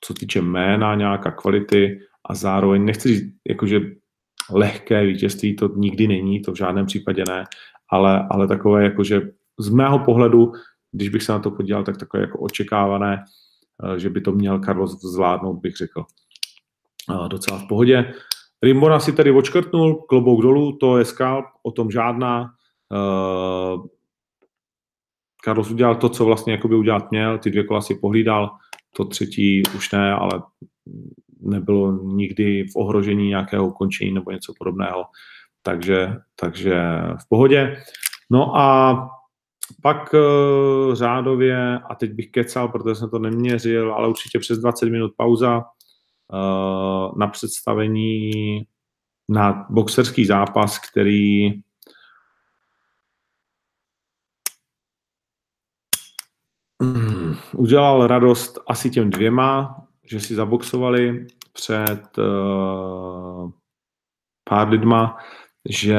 [0.00, 3.80] co týče jména, nějaká kvality a zároveň, nechci říct, jakože
[4.50, 7.44] lehké vítězství to nikdy není, to v žádném případě ne,
[7.90, 9.20] ale, ale takové jakože
[9.58, 10.52] z mého pohledu,
[10.92, 13.24] když bych se na to podíval, tak takové jako očekávané,
[13.84, 16.04] eh, že by to měl Carlos zvládnout, bych řekl.
[17.10, 18.14] Eh, docela v pohodě.
[18.62, 22.50] Rimbona si tedy očkrtnul, klobouk dolů, to je skalp, o tom žádná.
[22.92, 23.86] Uh,
[25.44, 28.50] Carlos udělal to, co vlastně jakoby udělat měl, ty dvě kola si pohlídal,
[28.96, 30.42] to třetí už ne, ale
[31.40, 35.04] nebylo nikdy v ohrožení nějakého ukončení nebo něco podobného.
[35.62, 36.82] Takže, takže
[37.20, 37.76] v pohodě.
[38.30, 38.96] No a
[39.82, 44.88] pak uh, řádově, a teď bych kecal, protože jsem to neměřil, ale určitě přes 20
[44.88, 45.64] minut pauza
[47.16, 48.32] na představení
[49.28, 51.50] na boxerský zápas, který
[57.52, 63.50] udělal radost asi těm dvěma, že si zaboxovali před uh,
[64.44, 65.16] pár lidma,
[65.68, 65.98] že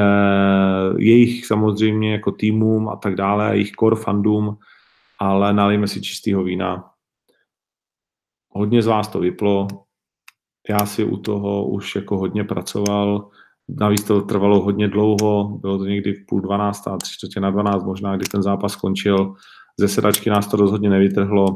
[0.98, 4.58] jejich samozřejmě jako týmům a tak dále, jejich core fandům,
[5.18, 6.90] ale nalijme si čistého vína.
[8.48, 9.68] Hodně z vás to vyplo,
[10.70, 13.28] já si u toho už jako hodně pracoval,
[13.68, 17.84] navíc to trvalo hodně dlouho, bylo to někdy v půl dvanáctá, tři čtvrtě na dvanáct
[17.84, 19.34] možná, kdy ten zápas skončil,
[19.80, 21.46] ze sedačky nás to rozhodně nevytrhlo.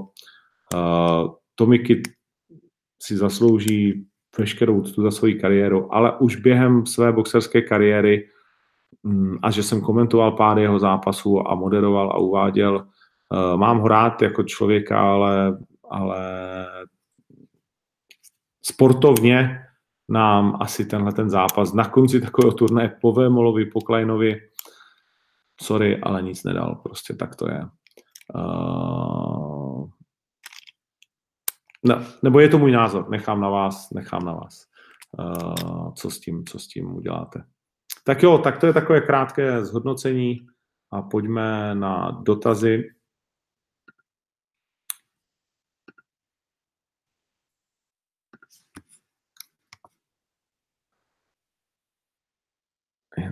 [0.74, 2.02] Uh, Tomiky
[3.02, 4.06] si zaslouží
[4.38, 8.28] veškerou úctu za svoji kariéru, ale už během své boxerské kariéry
[9.02, 13.88] mm, a že jsem komentoval pár jeho zápasů a moderoval a uváděl, uh, mám ho
[13.88, 15.58] rád jako člověka, ale,
[15.90, 16.18] ale
[18.62, 19.58] sportovně
[20.08, 24.40] nám asi tenhle ten zápas na konci takového turnaje po Vémolovi, po Kleinovi,
[25.62, 27.66] sorry, ale nic nedal, prostě tak to je.
[28.34, 29.88] Uh,
[31.84, 34.66] no, nebo je to můj názor, nechám na vás, nechám na vás,
[35.18, 37.44] uh, co, s tím, co s tím uděláte.
[38.04, 40.46] Tak jo, tak to je takové krátké zhodnocení
[40.90, 42.90] a pojďme na dotazy.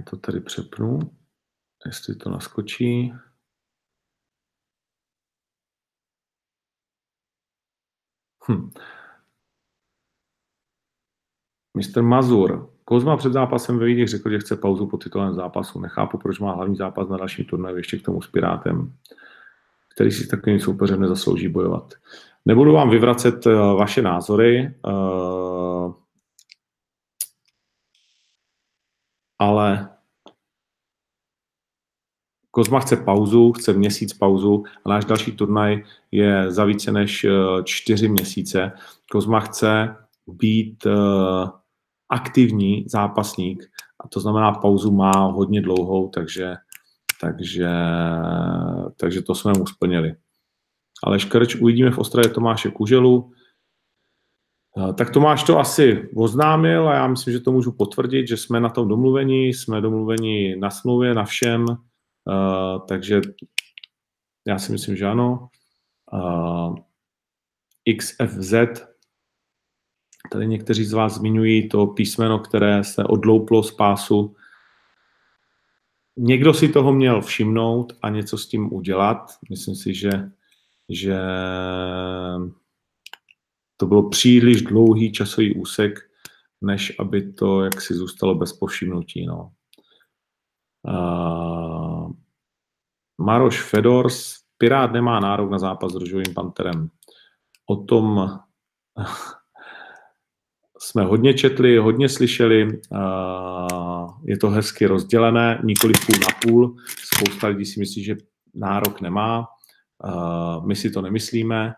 [0.00, 0.98] Jen to tady přepnu,
[1.86, 3.12] jestli to naskočí.
[8.48, 8.70] Hm.
[11.76, 12.02] Mr.
[12.02, 12.70] Mazur.
[12.84, 15.80] Kozma před zápasem ve Vídech řekl, že chce pauzu po titulem zápasu.
[15.80, 18.96] Nechápu, proč má hlavní zápas na dalším turnaji ještě k tomu s Pirátem,
[19.94, 21.94] který si s takovým soupeřem nezaslouží bojovat.
[22.44, 25.94] Nebudu vám vyvracet uh, vaše názory, uh,
[29.40, 29.88] ale
[32.50, 37.31] Kozma chce pauzu, chce měsíc pauzu a náš další turnaj je za více než eh,
[37.64, 38.72] čtyři měsíce.
[39.11, 39.96] Kozma chce
[40.27, 40.90] být eh,
[42.08, 43.71] aktivní zápasník
[44.04, 46.54] a to znamená pauzu má hodně dlouhou, takže,
[47.21, 47.71] takže,
[48.96, 50.14] takže to jsme mu splnili.
[51.04, 53.33] Ale Škrč uvidíme v Ostravě Tomáše Kuželu.
[54.79, 58.60] Eh, tak Tomáš to asi oznámil a já myslím, že to můžu potvrdit, že jsme
[58.60, 61.66] na tom domluveni, jsme domluveni na smlouvě, na všem,
[62.29, 63.21] Uh, takže
[64.46, 65.48] já si myslím, že ano.
[66.12, 66.77] Uh,
[67.98, 68.54] XFZ,
[70.33, 74.37] tady někteří z vás zmiňují to písmeno, které se odlouplo z pásu.
[76.16, 79.33] Někdo si toho měl všimnout a něco s tím udělat.
[79.50, 80.31] Myslím si, že,
[80.88, 81.18] že
[83.81, 85.98] to bylo příliš dlouhý časový úsek,
[86.60, 89.26] než aby to jaksi zůstalo bez povšimnutí.
[89.26, 89.52] No.
[90.88, 92.12] Uh,
[93.18, 96.88] Maroš Fedors, Pirát nemá nárok na zápas s Růžovým panterem.
[97.66, 98.31] O tom
[100.78, 102.81] jsme hodně četli, hodně slyšeli,
[104.24, 106.76] je to hezky rozdělené, nikoli půl na půl.
[107.14, 108.16] Spousta lidí si myslí, že
[108.54, 109.46] nárok nemá,
[110.66, 111.72] my si to nemyslíme,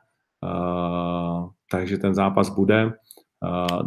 [1.73, 2.93] takže ten zápas bude.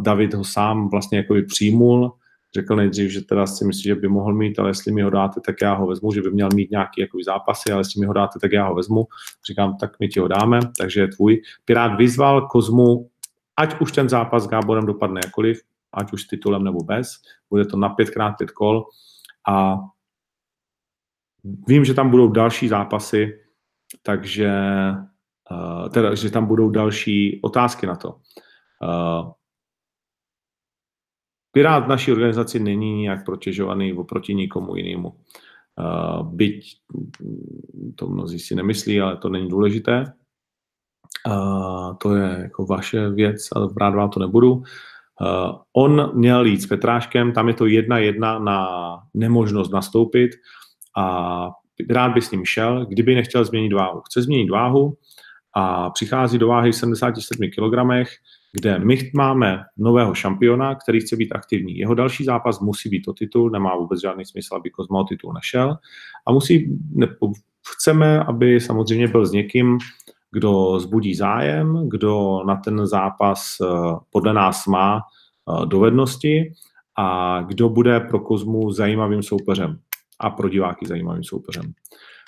[0.02, 2.12] David ho sám vlastně jako přijmul,
[2.54, 5.40] řekl nejdřív, že teda si myslí, že by mohl mít, ale jestli mi ho dáte,
[5.40, 8.12] tak já ho vezmu, že by měl mít nějaký jako zápasy, ale jestli mi ho
[8.12, 9.06] dáte, tak já ho vezmu.
[9.48, 11.42] Říkám, tak my ti ho dáme, takže je tvůj.
[11.64, 13.10] Pirát vyzval Kozmu,
[13.56, 15.60] ať už ten zápas s Gáborem dopadne jakoliv,
[15.92, 17.12] ať už s titulem nebo bez,
[17.50, 18.84] bude to na 5x5 kol
[19.48, 19.78] a
[21.44, 23.40] vím, že tam budou další zápasy,
[24.02, 24.50] takže
[25.50, 28.08] uh, teda, že tam budou další otázky na to.
[28.82, 29.32] Uh,
[31.52, 35.08] Pirát v naší organizaci není nějak protěžovaný oproti nikomu jinému.
[35.08, 36.76] Uh, byť
[37.94, 40.12] to mnozí si nemyslí, ale to není důležité.
[41.26, 44.52] Uh, to je jako vaše věc, ale brát vám to nebudu.
[44.52, 44.64] Uh,
[45.72, 48.68] on měl jít s Petráškem, tam je to jedna jedna na
[49.14, 50.30] nemožnost nastoupit
[50.96, 51.50] a
[51.90, 54.00] rád by s ním šel, kdyby nechtěl změnit váhu.
[54.00, 54.96] Chce změnit váhu
[55.58, 58.08] a přichází do váhy v 77 kg,
[58.52, 61.78] kde my máme nového šampiona, který chce být aktivní.
[61.78, 65.32] Jeho další zápas musí být o titul, nemá vůbec žádný smysl, aby Kozma o titul
[65.32, 65.76] nešel.
[66.26, 67.08] A musí, ne,
[67.68, 69.78] chceme, aby samozřejmě byl s někým,
[70.30, 73.66] kdo zbudí zájem, kdo na ten zápas eh,
[74.10, 76.52] podle nás má eh, dovednosti
[76.98, 79.78] a kdo bude pro Kozmu zajímavým soupeřem
[80.20, 81.72] a pro diváky zajímavým soupeřem.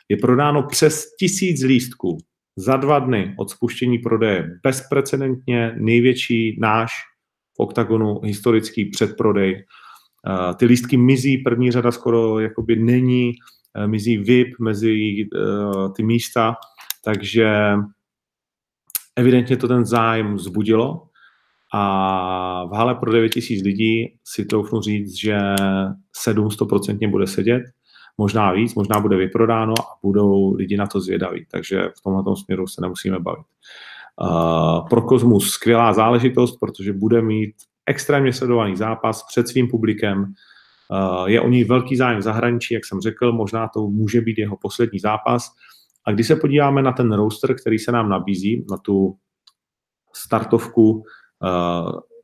[0.08, 2.18] Je prodáno přes tisíc lístků
[2.58, 6.92] za dva dny od spuštění prodeje bezprecedentně největší náš
[7.56, 9.64] v OKTAGONu historický předprodej.
[10.28, 13.32] Eh, ty lístky mizí, první řada skoro jakoby není,
[13.76, 15.38] eh, mizí VIP mezi eh,
[15.96, 16.54] ty místa,
[17.04, 17.74] takže
[19.16, 21.02] evidentně to ten zájem zbudilo
[21.74, 25.38] a v hale pro 9000 lidí si troufnu říct, že
[26.26, 27.62] 700% bude sedět
[28.18, 31.46] možná víc, možná bude vyprodáno a budou lidi na to zvědaví.
[31.50, 33.46] Takže v tomhle směru se nemusíme bavit.
[34.22, 37.54] Uh, pro Kozmus skvělá záležitost, protože bude mít
[37.86, 40.22] extrémně sledovaný zápas před svým publikem.
[40.22, 44.38] Uh, je o něj velký zájem v zahraničí, jak jsem řekl, možná to může být
[44.38, 45.50] jeho poslední zápas.
[46.06, 49.16] A když se podíváme na ten roster, který se nám nabízí, na tu
[50.14, 51.02] startovku uh,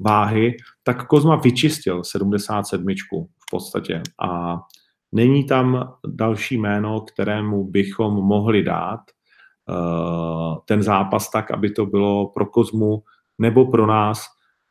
[0.01, 2.86] váhy, tak Kozma vyčistil 77
[3.18, 4.03] v podstatě.
[4.22, 4.59] A
[5.14, 9.00] Není tam další jméno, kterému bychom mohli dát
[9.68, 13.02] uh, ten zápas tak, aby to bylo pro Kozmu
[13.38, 14.26] nebo pro nás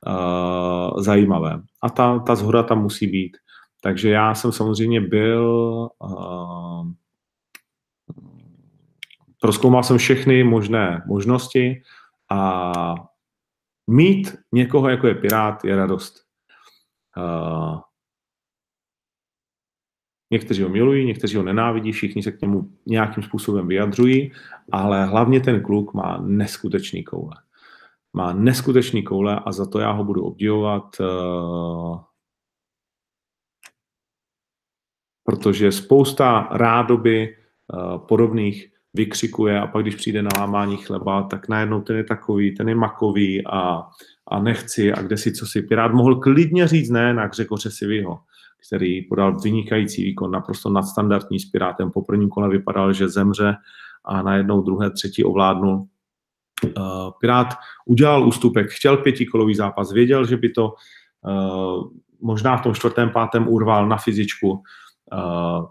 [0.07, 1.61] uh, zajímavé.
[1.81, 3.37] A ta, ta zhoda tam musí být.
[3.81, 5.45] Takže já jsem samozřejmě byl,
[5.99, 6.87] uh,
[9.41, 11.81] proskoumal jsem všechny možné možnosti
[12.29, 12.71] a
[13.87, 16.23] mít někoho, jako je Pirát, je radost.
[20.33, 24.31] Někteří ho milují, někteří ho nenávidí, všichni se k němu nějakým způsobem vyjadřují,
[24.71, 27.35] ale hlavně ten kluk má neskutečný koule.
[28.13, 31.05] Má neskutečný koule a za to já ho budu obdivovat, eh,
[35.23, 37.37] protože spousta rádoby eh,
[38.07, 42.69] podobných vykřikuje a pak, když přijde na lámání chleba, tak najednou ten je takový, ten
[42.69, 43.81] je makový a,
[44.27, 45.61] a nechci a kde si co si.
[45.61, 48.19] Pirát mohl klidně říct ne na Gřekoře Sivyho
[48.67, 51.91] který podal vynikající výkon, naprosto nadstandardní s Pirátem.
[51.91, 53.55] Po prvním kole vypadal, že zemře
[54.05, 55.87] a najednou druhé, třetí ovládnul.
[56.77, 57.47] Uh, Pirát
[57.85, 60.73] udělal ústupek, chtěl pětikolový zápas, věděl, že by to
[61.21, 61.83] uh,
[62.21, 64.51] možná v tom čtvrtém, pátém urval na fyzičku.
[64.51, 65.65] Uh,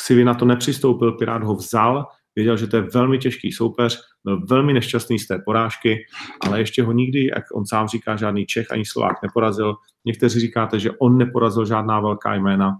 [0.00, 4.46] Sivi na to nepřistoupil, Pirát ho vzal, věděl, že to je velmi těžký soupeř, byl
[4.46, 6.06] velmi nešťastný z té porážky,
[6.40, 9.74] ale ještě ho nikdy, jak on sám říká, žádný Čech ani Slovák neporazil.
[10.04, 12.76] Někteří říkáte, že on neporazil žádná velká jména.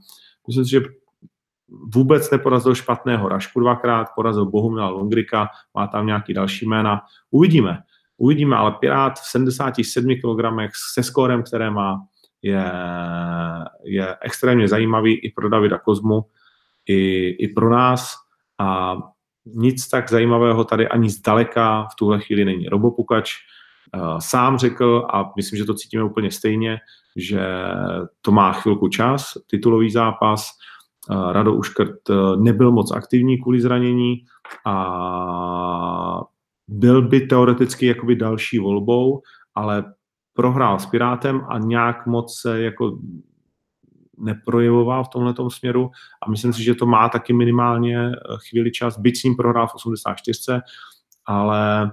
[0.47, 0.81] Myslím si, že
[1.95, 7.01] vůbec neporazil špatného Rašku dvakrát, porazil Bohumila Longrika, má tam nějaký další jména.
[7.31, 7.79] Uvidíme.
[8.17, 12.01] Uvidíme, ale Pirát v 77 kg se skórem, které má,
[12.43, 12.73] je,
[13.85, 16.25] je extrémně zajímavý i pro Davida Kozmu,
[16.87, 18.15] i, i pro nás.
[18.59, 18.97] A
[19.47, 22.69] nic tak zajímavého tady ani zdaleka v tuhle chvíli není.
[22.69, 23.35] Robopukač
[23.95, 26.79] uh, sám řekl, a myslím, že to cítíme úplně stejně,
[27.17, 27.47] že
[28.21, 30.51] to má chvilku čas, titulový zápas,
[31.11, 34.25] uh, Rado Uškrt uh, nebyl moc aktivní kvůli zranění
[34.67, 36.23] a
[36.69, 39.23] byl by teoreticky jakoby další volbou,
[39.55, 39.85] ale
[40.35, 42.99] prohrál s Pirátem a nějak moc se jako
[44.23, 45.91] neprojevoval v tomhle směru
[46.27, 48.15] a myslím si, že to má taky minimálně eh,
[48.49, 50.61] chvíli čas, byť s ním prohrál v 84,
[51.27, 51.93] ale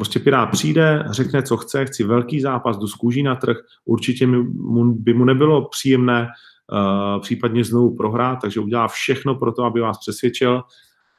[0.00, 4.94] Prostě Pirát přijde, řekne, co chce, chci velký zápas, jdu z na trh, určitě mu,
[4.94, 6.28] by mu nebylo příjemné
[6.72, 10.62] uh, případně znovu prohrát, takže udělá všechno pro to, aby vás přesvědčil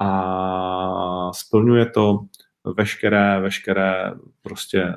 [0.02, 2.20] a splňuje to
[2.78, 4.96] veškeré, veškeré prostě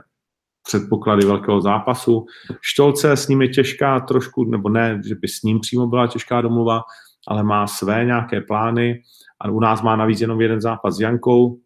[0.66, 2.26] předpoklady velkého zápasu.
[2.60, 6.40] Štolce s ním je těžká trošku, nebo ne, že by s ním přímo byla těžká
[6.40, 6.82] domluva,
[7.28, 9.02] ale má své nějaké plány
[9.40, 11.58] a u nás má navíc jenom jeden zápas s Jankou.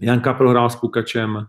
[0.00, 1.46] Janka prohrál s Pukačem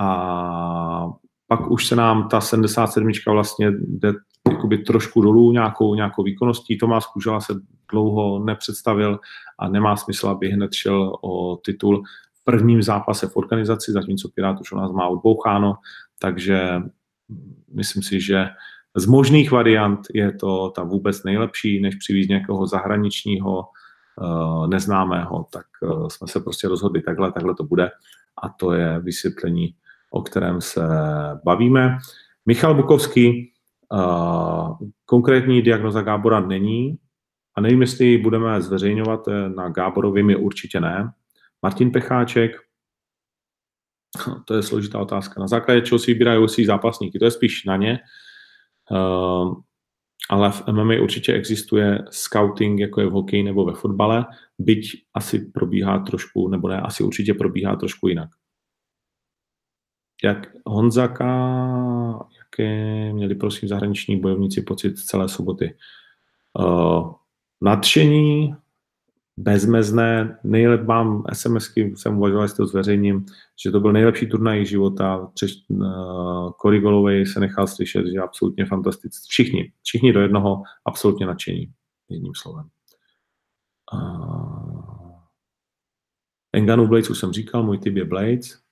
[0.00, 1.06] a
[1.46, 4.12] pak už se nám ta 77 vlastně jde
[4.50, 6.78] jakoby trošku dolů nějakou, nějakou výkonností.
[6.78, 7.54] Tomáš Kužela se
[7.90, 9.18] dlouho nepředstavil
[9.58, 12.02] a nemá smysl, aby hned šel o titul
[12.44, 15.74] prvním zápase v organizaci, zatímco Pirát už u nás má odboucháno,
[16.18, 16.80] takže
[17.74, 18.46] myslím si, že
[18.96, 23.64] z možných variant je to ta vůbec nejlepší, než přivízt nějakého zahraničního
[24.20, 27.90] uh, neznámého, tak uh, jsme se prostě rozhodli takhle, takhle to bude
[28.42, 29.74] a to je vysvětlení,
[30.10, 30.82] o kterém se
[31.44, 31.98] bavíme.
[32.46, 33.52] Michal Bukovský,
[33.92, 36.98] uh, konkrétní diagnoza Gábora není
[37.56, 39.20] a nevím, jestli budeme zveřejňovat
[39.56, 41.12] na Gáborovi, mi určitě ne.
[41.64, 42.52] Martin Pecháček,
[44.44, 45.40] to je složitá otázka.
[45.40, 47.18] Na základě čeho si vybírají si zápasníky?
[47.18, 47.98] To je spíš na ně.
[48.90, 49.54] Uh,
[50.30, 54.26] ale v MMA určitě existuje scouting, jako je v hokeji nebo ve fotbale,
[54.58, 58.28] byť asi probíhá trošku, nebo ne, asi určitě probíhá trošku jinak.
[60.24, 61.26] Jak Honzaka,
[62.38, 65.76] jaké měli prosím zahraniční bojovníci pocit celé soboty?
[66.58, 67.12] Uh,
[67.60, 68.54] nadšení,
[69.36, 70.38] bezmezné.
[70.44, 73.26] Nejlep mám SMSky, jsem uvažoval, jestli to zveřejním,
[73.64, 75.30] že to byl nejlepší turnaj života.
[75.34, 79.26] Třeš, uh, Cory Golovej se nechal slyšet, že absolutně fantastický.
[79.28, 81.72] Všichni, všichni do jednoho absolutně nadšení,
[82.10, 82.66] jedním slovem.
[83.94, 85.10] Uh,
[86.52, 88.63] Enganu Blades už jsem říkal, můj typ je Blades.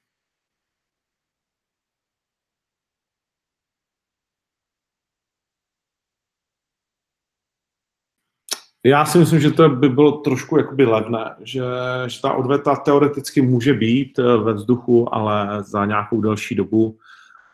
[8.84, 11.62] Já si myslím, že to by bylo trošku jakoby levné, že,
[12.06, 16.98] že ta odveta teoreticky může být eh, ve vzduchu, ale za nějakou delší dobu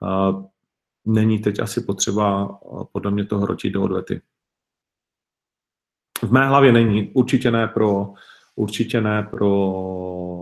[0.00, 0.44] uh,
[1.04, 4.20] není teď asi potřeba uh, podle mě to hrotit do odvety.
[6.22, 8.12] V mé hlavě není, určitě ne pro,
[8.56, 9.50] určitě ne pro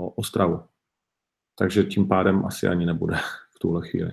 [0.08, 0.62] Ostravu.
[1.54, 3.16] Takže tím pádem asi ani nebude
[3.56, 4.12] v tuhle chvíli.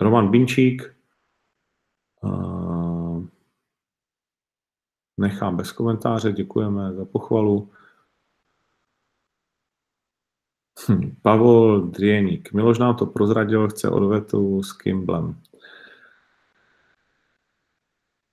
[0.00, 0.94] Roman Binčík.
[2.22, 2.57] Uh,
[5.18, 7.70] nechám bez komentáře, děkujeme za pochvalu.
[10.88, 12.52] Hm, Pavol Drieník.
[12.52, 15.40] Miloš nám to prozradil, chce odvetu s Kimblem.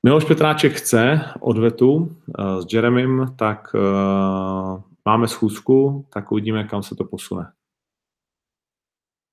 [0.03, 6.95] Miloš Petráček chce odvetu uh, s Jeremym, tak uh, máme schůzku, tak uvidíme, kam se
[6.95, 7.51] to posune.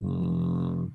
[0.02, 0.94] Hmm.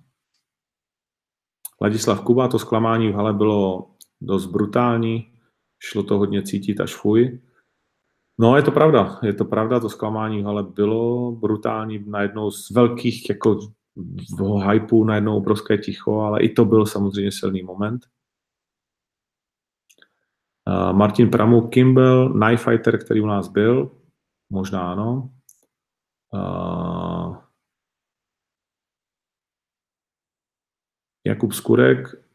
[1.81, 3.89] Ladislav Kuba, to zklamání v hale bylo
[4.21, 5.36] dost brutální
[5.79, 7.39] šlo to hodně cítit až fuj.
[8.39, 13.29] No, je to pravda, je to pravda, to zklamání ale bylo brutální, najednou z velkých
[13.29, 13.59] jako
[14.39, 18.05] v hypeu najednou obrovské ticho, ale i to byl samozřejmě silný moment.
[20.67, 23.91] Uh, Martin Pramu, Kimball, Knife Fighter, který u nás byl,
[24.49, 25.31] možná ano.
[26.33, 27.37] Uh,
[31.25, 32.26] Jakub Skurek,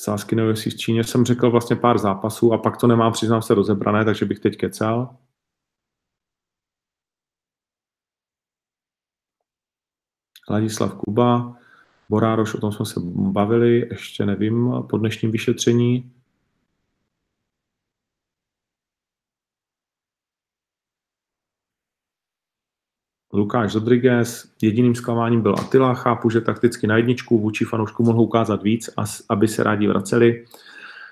[0.00, 3.54] sásky nebo v Číně jsem řekl vlastně pár zápasů a pak to nemám, přiznám se,
[3.54, 5.16] rozebrané, takže bych teď kecal.
[10.50, 11.56] Ladislav Kuba,
[12.08, 16.12] Borároš, o tom jsme se bavili, ještě nevím, po dnešním vyšetření.
[23.38, 28.62] Lukáš Rodriguez, jediným zklamáním byl Attila, chápu, že takticky na jedničku vůči fanoušku mohl ukázat
[28.62, 28.90] víc,
[29.30, 30.44] aby se rádi vraceli.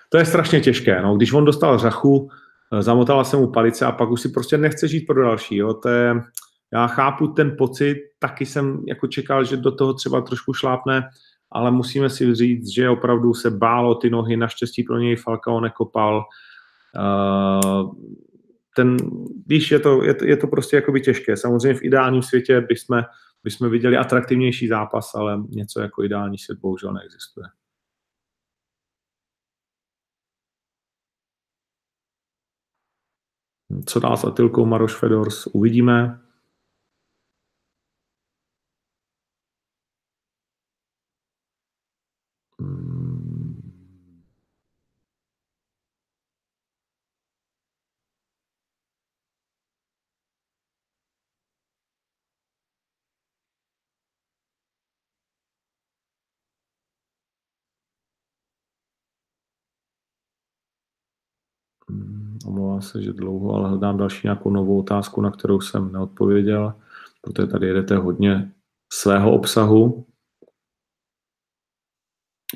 [0.09, 1.17] To je strašně těžké, no.
[1.17, 2.31] když on dostal řachu,
[2.73, 5.57] eh, zamotala se mu palice a pak už si prostě nechce žít pro další.
[5.57, 5.75] Jo.
[5.75, 6.15] To je,
[6.73, 11.09] já chápu ten pocit, taky jsem jako čekal, že do toho třeba trošku šlápne,
[11.53, 16.25] ale musíme si říct, že opravdu se bálo ty nohy, naštěstí pro něj Falcao nekopal.
[16.97, 17.91] Uh,
[18.77, 18.97] ten,
[19.47, 21.37] víš, je to, je to, je to prostě jakoby těžké.
[21.37, 23.03] Samozřejmě v ideálním světě bychom,
[23.45, 27.47] bychom viděli atraktivnější zápas, ale něco jako ideální svět bohužel neexistuje.
[33.87, 36.26] Co dál s Atilkou Maroš Fedors, uvidíme.
[62.47, 66.75] Omlouvám se, že dlouho, ale hledám další nějakou novou otázku, na kterou jsem neodpověděl,
[67.21, 68.53] protože tady jedete hodně
[68.93, 70.07] svého obsahu.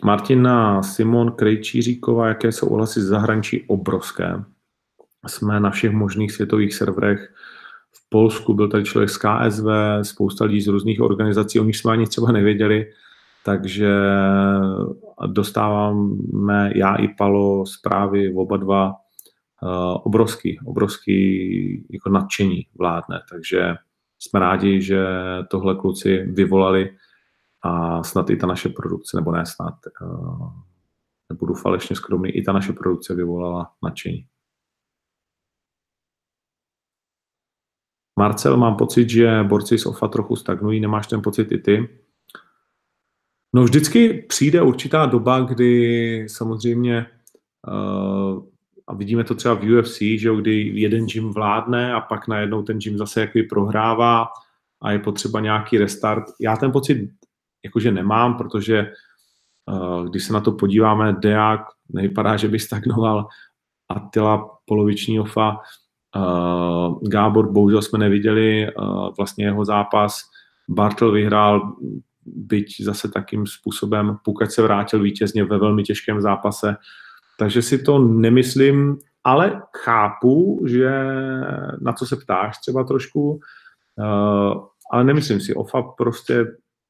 [0.05, 4.45] Martina Simon Krejčíříková, jaké jsou ohlasy z zahraničí obrovské.
[5.27, 7.35] Jsme na všech možných světových serverech.
[7.93, 9.67] V Polsku byl tady člověk z KSV,
[10.03, 12.93] spousta lidí z různých organizací, o nich jsme ani třeba nevěděli,
[13.45, 13.97] takže
[15.27, 18.95] dostáváme já i Palo zprávy oba dva
[20.03, 23.75] obrovský, obrovský jako nadšení vládne, takže
[24.19, 25.07] jsme rádi, že
[25.51, 26.97] tohle kluci vyvolali
[27.63, 30.53] a snad i ta naše produkce, nebo ne snad, uh,
[31.33, 34.27] nebudu falešně skromný, i ta naše produkce vyvolala nadšení.
[38.19, 41.89] Marcel, mám pocit, že borci z OFA trochu stagnují, nemáš ten pocit i ty?
[43.55, 47.07] No vždycky přijde určitá doba, kdy samozřejmě
[47.69, 48.50] uh,
[48.91, 52.79] a vidíme to třeba v UFC, že kdy jeden gym vládne a pak najednou ten
[52.79, 54.29] gym zase jaký prohrává
[54.83, 56.25] a je potřeba nějaký restart.
[56.41, 57.11] Já ten pocit
[57.65, 58.93] jakože nemám, protože
[59.67, 63.27] uh, když se na to podíváme, Deák nevypadá, že by stagnoval,
[63.89, 65.57] Attila poloviční ofa,
[66.17, 70.21] uh, Gábor bohužel jsme neviděli uh, vlastně jeho zápas,
[70.69, 71.77] Bartel vyhrál,
[72.27, 76.77] byť zase takým způsobem, pokud se vrátil vítězně ve velmi těžkém zápase,
[77.41, 80.91] takže si to nemyslím, ale chápu, že
[81.81, 85.55] na co se ptáš třeba trošku, uh, ale nemyslím si.
[85.55, 86.47] OFA prostě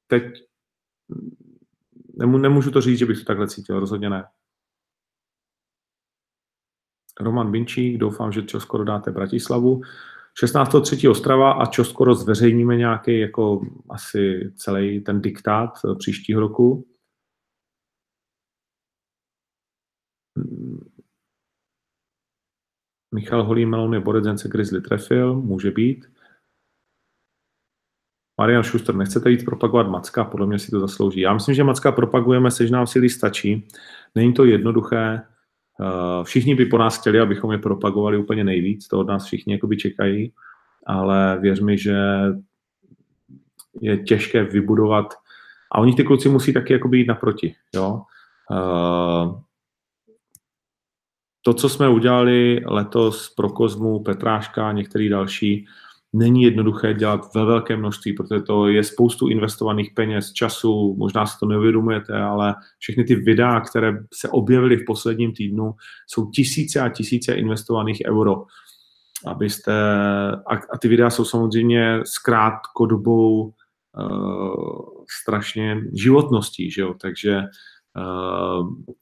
[0.07, 0.23] teď
[2.19, 4.25] nemů, nemůžu to říct, že bych to takhle cítil, rozhodně ne.
[7.21, 9.81] Roman Binčík, doufám, že čo skoro dáte Bratislavu.
[10.43, 11.11] 16.3.
[11.11, 16.90] Ostrava a čo skoro zveřejníme nějaký jako asi celý ten diktát příštího roku.
[23.15, 26.07] Michal Holý Melon je bodec, se Grizzly trefil, může být.
[28.41, 30.25] Marian Schuster, nechcete jít propagovat Macka?
[30.25, 31.21] Podle mě si to zaslouží.
[31.21, 33.69] Já myslím, že Macka propagujeme, sež nám síly stačí.
[34.15, 35.23] Není to jednoduché.
[35.81, 38.89] Eh, všichni by po nás chtěli, abychom je propagovali úplně nejvíc.
[38.89, 40.33] To od nás všichni jakoby čekají.
[40.87, 41.97] Ale věř mi, že
[43.81, 45.15] je těžké vybudovat
[45.73, 47.55] a oni ty kluci musí taky jakoby jít naproti.
[47.75, 48.03] Jo?
[51.43, 55.67] To, co jsme udělali letos pro Kozmu, Petráška a některý další,
[56.13, 61.39] není jednoduché dělat ve velké množství, protože to je spoustu investovaných peněz, času, možná si
[61.41, 65.75] to neuvědomujete, ale všechny ty videa, které se objevily v posledním týdnu,
[66.07, 68.45] jsou tisíce a tisíce investovaných euro.
[69.27, 69.73] Abyste,
[70.73, 73.53] a, ty videa jsou samozřejmě s krátkodobou uh,
[75.23, 76.95] strašně životností, že jo?
[77.01, 77.43] takže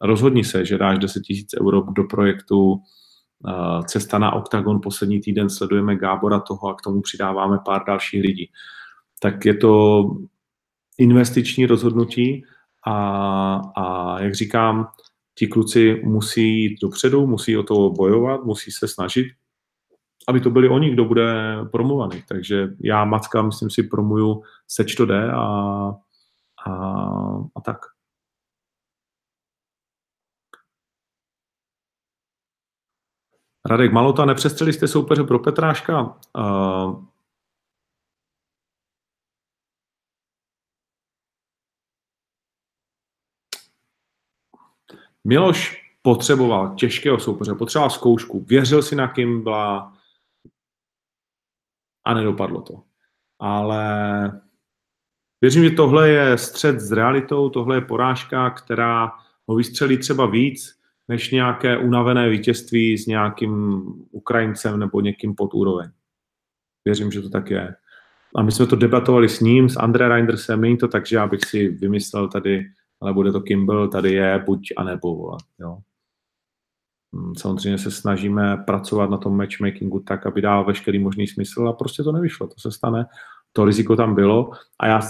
[0.00, 4.80] rozhodni se, že dáš 10 000 euro do projektu uh, Cesta na OKTAGON.
[4.82, 8.50] Poslední týden sledujeme Gábora toho a k tomu přidáváme pár dalších lidí.
[9.20, 10.02] Tak je to
[10.98, 12.44] investiční rozhodnutí
[12.86, 14.88] a, a jak říkám,
[15.34, 19.26] ti kluci musí jít dopředu, musí o to bojovat, musí se snažit,
[20.28, 22.22] aby to byli oni, kdo bude promovaný.
[22.28, 25.44] Takže já, Macka, myslím si, promuju seč to jde a,
[26.66, 26.72] a,
[27.56, 27.76] a tak.
[33.68, 36.18] Radek Malota, nepřestřeli jste soupeře pro Petráška?
[36.38, 37.04] Uh,
[45.24, 49.96] Miloš potřeboval těžkého soupeře, potřeboval zkoušku, věřil si na Kimbla
[52.04, 52.82] a nedopadlo to.
[53.38, 54.40] Ale
[55.40, 59.12] věřím, že tohle je střed s realitou, tohle je porážka, která
[59.46, 60.77] ho vystřelí třeba víc,
[61.08, 65.90] než nějaké unavené vítězství s nějakým Ukrajincem nebo někým pod úroveň.
[66.84, 67.74] Věřím, že to tak je.
[68.34, 71.26] A my jsme to debatovali s ním, s André Reindersem, není to tak, že já
[71.26, 72.66] bych si vymyslel tady,
[73.00, 75.78] ale bude to Kimball, tady je, buď a nebo, vole, jo.
[77.14, 81.72] Hmm, samozřejmě se snažíme pracovat na tom matchmakingu tak, aby dával veškerý možný smysl a
[81.72, 83.06] prostě to nevyšlo, to se stane,
[83.52, 84.50] to riziko tam bylo
[84.80, 85.00] a já,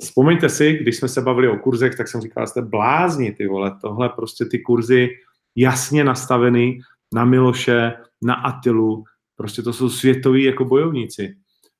[0.00, 3.76] vzpomeňte si, když jsme se bavili o kurzech, tak jsem říkal, jste blázni, ty vole,
[3.80, 5.08] tohle prostě ty kurzy,
[5.56, 6.80] jasně nastavený
[7.14, 7.92] na Miloše,
[8.22, 9.04] na Atilu,
[9.36, 11.36] prostě to jsou světoví jako bojovníci.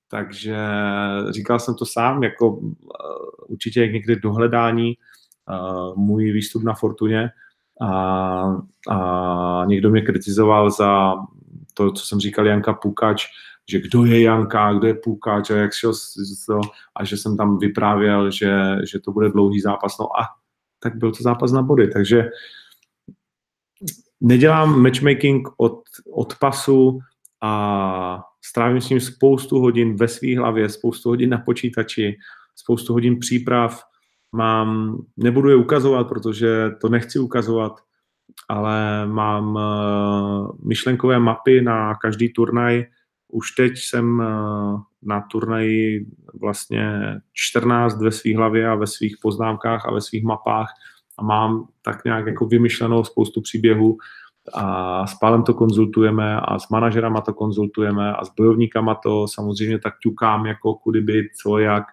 [0.09, 0.57] Takže
[1.31, 2.71] říkal jsem to sám, jako uh,
[3.49, 7.31] určitě někdy dohledání uh, můj výstup na Fortuně
[7.83, 8.57] a,
[8.91, 11.15] a někdo mě kritizoval za
[11.75, 13.27] to, co jsem říkal Janka Pukač,
[13.71, 15.93] že kdo je Janka, kdo je Pukač a jak šel
[16.47, 16.61] to,
[16.97, 19.99] a že jsem tam vyprávěl, že, že to bude dlouhý zápas.
[19.99, 20.25] No a
[20.79, 22.31] tak byl to zápas na body, takže
[24.21, 25.81] nedělám matchmaking od,
[26.13, 26.99] od pasu
[27.43, 32.17] a strávím s ním spoustu hodin ve své hlavě, spoustu hodin na počítači,
[32.57, 33.83] spoustu hodin příprav.
[34.33, 37.73] Mám, nebudu je ukazovat, protože to nechci ukazovat,
[38.49, 42.85] ale mám uh, myšlenkové mapy na každý turnaj.
[43.29, 46.07] Už teď jsem uh, na turnaji
[46.41, 46.93] vlastně
[47.33, 50.69] 14 ve své hlavě a ve svých poznámkách a ve svých mapách
[51.21, 53.97] a mám tak nějak jako vymyšlenou spoustu příběhů
[54.55, 59.79] a s Pálem to konzultujeme a s manažerama to konzultujeme a s bojovníkama to samozřejmě
[59.79, 61.85] tak ťukám jako kudy být, co, jak.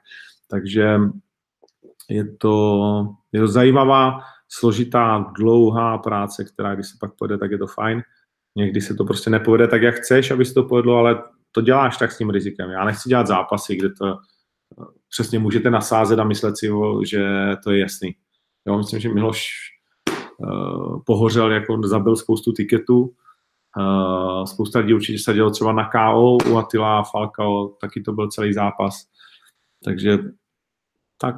[0.50, 1.00] Takže
[2.10, 4.20] je to, je to zajímavá,
[4.50, 8.02] složitá, dlouhá práce, která když se pak povede, tak je to fajn.
[8.56, 11.98] Někdy se to prostě nepovede tak, jak chceš, aby se to povedlo, ale to děláš
[11.98, 12.70] tak s tím rizikem.
[12.70, 14.18] Já nechci dělat zápasy, kde to
[15.10, 16.70] přesně můžete nasázet a myslet si,
[17.06, 17.28] že
[17.64, 18.16] to je jasný.
[18.68, 19.50] Jo, myslím, že Miloš
[20.38, 23.14] uh, pohořel, jako zabil spoustu tiketů.
[23.78, 28.28] Uh, spousta lidí určitě se dělo třeba na KO u Attila Falcao, taky to byl
[28.28, 29.08] celý zápas.
[29.84, 30.18] Takže
[31.18, 31.36] tak.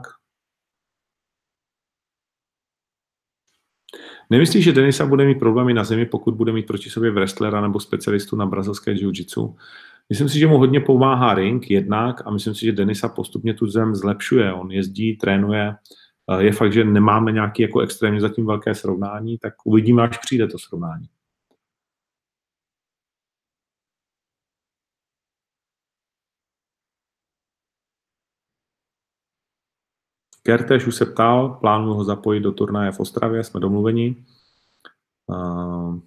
[4.29, 7.79] Nemyslíš, že Denisa bude mít problémy na zemi, pokud bude mít proti sobě wrestlera nebo
[7.79, 9.55] specialistu na brazilské jiu-jitsu?
[10.09, 13.67] Myslím si, že mu hodně pomáhá ring jednak a myslím si, že Denisa postupně tu
[13.67, 14.53] zem zlepšuje.
[14.53, 15.75] On jezdí, trénuje.
[16.37, 20.59] Je fakt, že nemáme nějaký jako extrémně zatím velké srovnání, tak uvidíme, až přijde to
[20.59, 21.09] srovnání.
[30.43, 34.25] Kertéž už se ptal, plánuju ho zapojit do turnaje v Ostravě, jsme domluveni.
[35.27, 35.99] Uh,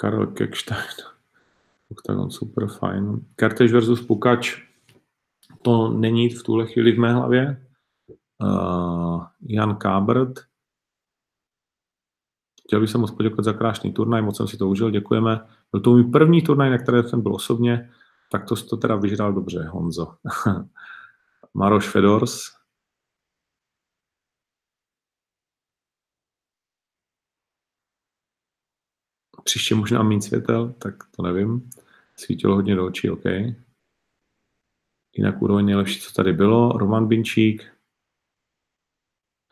[0.00, 0.96] Karel Kekstein.
[1.90, 3.26] Octagon super fajn.
[3.36, 4.56] Kertéž versus Pukač.
[5.62, 7.66] To není v tuhle chvíli v mé hlavě.
[8.42, 10.40] Uh, Jan Kábert.
[12.66, 15.40] Chtěl bych se moc poděkovat za krásný turnaj, moc jsem si to užil, děkujeme.
[15.72, 17.90] Byl to můj první turnaj, na které jsem byl osobně,
[18.32, 20.14] tak to to teda vyžral dobře, Honzo.
[21.54, 22.59] Maroš Fedors.
[29.44, 31.70] Příště možná méně světel, tak to nevím.
[32.16, 33.24] Svítilo hodně do očí, OK.
[35.16, 36.72] Jinak úroveň nejlepší, co tady bylo.
[36.72, 37.80] Roman Binčík,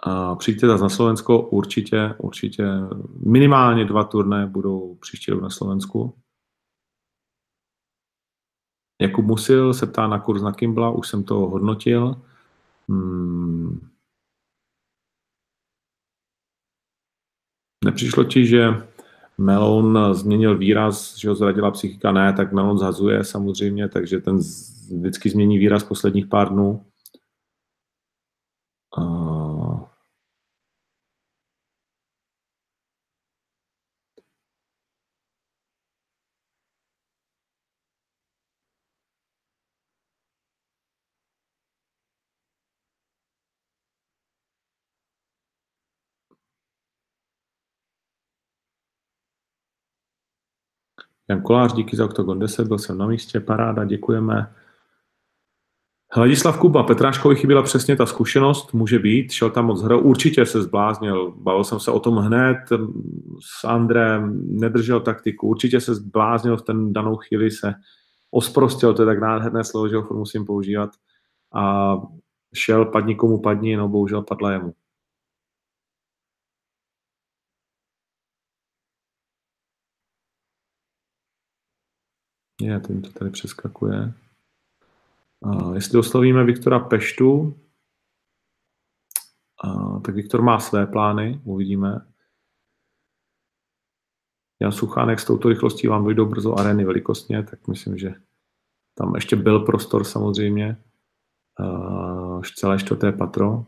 [0.03, 2.64] a přijďte zase na Slovensko, určitě, určitě
[3.26, 6.14] minimálně dva turné budou příští rok na Slovensku.
[9.03, 12.22] Jakub Musil se ptá na kurz na Kimbla, už jsem to hodnotil.
[12.89, 13.89] Hmm.
[17.84, 18.88] Nepřišlo ti, že
[19.39, 22.12] Melon změnil výraz, že ho zradila psychika?
[22.12, 24.39] Ne, tak Melon zhazuje samozřejmě, takže ten
[24.99, 26.84] vždycky změní výraz posledních pár dnů.
[51.30, 54.52] Jan Kolář, díky za Octagon 10, byl jsem na místě, paráda, děkujeme.
[56.12, 60.62] Hladislav Kuba, Petráškovi chyběla přesně ta zkušenost, může být, šel tam moc hrou, určitě se
[60.62, 62.58] zbláznil, bavil jsem se o tom hned
[63.40, 67.74] s Andrem, nedržel taktiku, určitě se zbláznil v ten danou chvíli, se
[68.30, 70.90] osprostil, to je tak nádherné slovo, že ho musím používat,
[71.54, 71.94] a
[72.54, 74.74] šel padni komu padni, no bohužel padla jemu.
[82.68, 84.12] Je, ten to tady přeskakuje.
[85.42, 87.60] A jestli oslovíme Viktora Peštu,
[89.64, 92.06] a, tak Viktor má své plány, uvidíme.
[94.62, 98.14] Jan Suchánek s touto rychlostí vám dojdou brzo areny velikostně, tak myslím, že
[98.94, 100.82] tam ještě byl prostor samozřejmě.
[101.60, 103.66] Uh, celé čtvrté patro.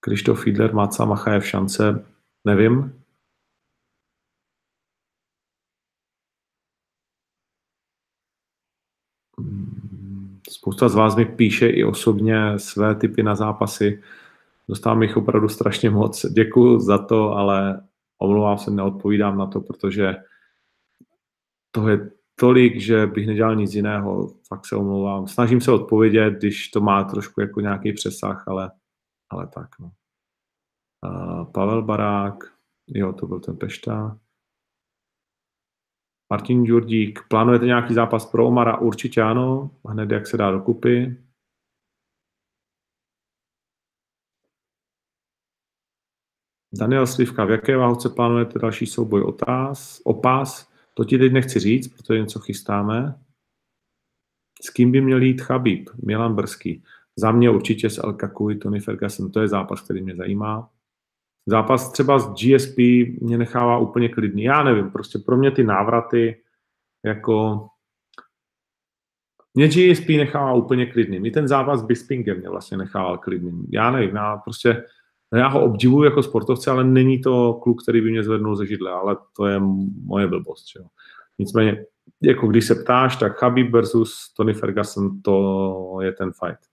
[0.00, 2.04] Krištof Fiedler, Máca Machajev šance,
[2.44, 3.02] nevím,
[10.50, 14.02] Spousta z vás mi píše i osobně své typy na zápasy.
[14.68, 16.26] Dostávám jich opravdu strašně moc.
[16.26, 17.82] Děkuji za to, ale
[18.18, 20.16] omlouvám se, neodpovídám na to, protože
[21.70, 24.34] to je tolik, že bych nedělal nic jiného.
[24.48, 25.26] Fakt se omlouvám.
[25.26, 28.70] Snažím se odpovědět, když to má trošku jako nějaký přesah, ale,
[29.30, 29.68] ale tak.
[29.80, 29.90] No.
[31.06, 32.44] Uh, Pavel Barák.
[32.88, 34.18] Jo, to byl ten Pešta.
[36.30, 38.78] Martin Džurdík, plánujete nějaký zápas pro Omara?
[38.78, 41.16] Určitě ano, hned jak se dá dokupy.
[46.72, 50.72] Daniel Slivka, v jaké váhovce plánujete další souboj otáz, opás?
[50.94, 53.20] To ti teď nechci říct, protože něco chystáme.
[54.62, 55.90] S kým by měl jít Chabib?
[56.04, 56.84] Milan Brzký.
[57.16, 59.30] Za mě určitě s El Kakuy, Tony Ferguson.
[59.30, 60.70] To je zápas, který mě zajímá.
[61.48, 62.78] Zápas třeba s GSP
[63.20, 64.42] mě nechává úplně klidný.
[64.42, 66.42] Já nevím, prostě pro mě ty návraty
[67.04, 67.66] jako
[69.54, 71.20] mě GSP nechává úplně klidný.
[71.20, 73.66] Mě ten zápas s Bispingem mě vlastně nechával klidný.
[73.70, 74.84] Já nevím, já prostě
[75.34, 78.90] já ho obdivuju jako sportovce, ale není to kluk, který by mě zvednul ze židle,
[78.90, 79.60] ale to je
[80.04, 80.64] moje blbost.
[80.72, 80.80] Že?
[81.38, 81.84] Nicméně,
[82.22, 86.67] jako když se ptáš, tak Khabib versus Tony Ferguson, to je ten fight.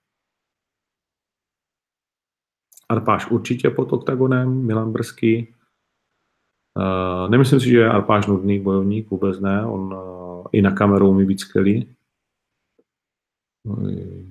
[2.88, 5.54] Arpáš určitě pod oktagonem, Milan Brzký.
[6.76, 9.66] Uh, nemyslím si, že je Arpáš nudný bojovník, vůbec ne.
[9.66, 11.96] On uh, i na kameru umí být skvělý.
[13.64, 13.76] No,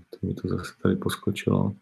[0.09, 1.75] to mi to zase tady poskočilo.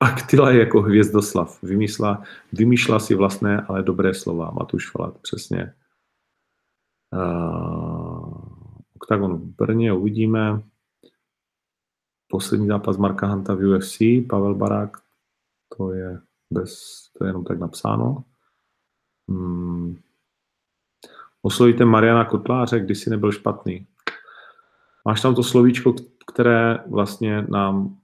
[0.00, 1.62] Aktila je jako hvězdoslav.
[1.62, 4.50] Vymýšla, vymýšla si vlastné, ale dobré slova.
[4.50, 5.74] Matuš Falat, přesně.
[7.12, 8.58] Uh,
[8.96, 10.62] Oktagon v Brně uvidíme.
[12.30, 13.98] Poslední zápas Marka Hanta v UFC,
[14.28, 14.96] Pavel Barák,
[15.76, 16.20] to je,
[16.52, 18.24] bez, to je jenom tak napsáno.
[19.30, 19.96] Hmm.
[21.42, 23.86] Oslovíte Mariana Kotláře, když si nebyl špatný.
[25.04, 25.94] Máš tam to slovíčko,
[26.32, 27.98] které vlastně nám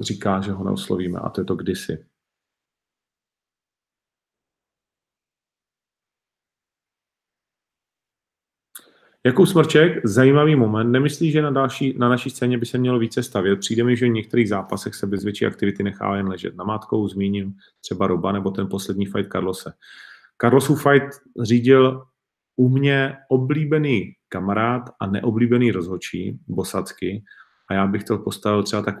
[0.00, 2.07] říká, že ho neoslovíme a to je to kdysi.
[9.28, 10.92] Jakub Smrček, zajímavý moment.
[10.92, 13.58] Nemyslí, že na, další, na naší scéně by se mělo více stavět?
[13.58, 16.56] Přijde mi, že v některých zápasech se bez větší aktivity nechá jen ležet.
[16.56, 19.72] Na mátkou zmíním třeba Roba nebo ten poslední fight Carlose.
[20.40, 21.08] Carlosův fight
[21.42, 22.02] řídil
[22.56, 27.24] u mě oblíbený kamarád a neoblíbený rozhočí, Bosacky,
[27.70, 28.94] a já bych to postavil třeba tak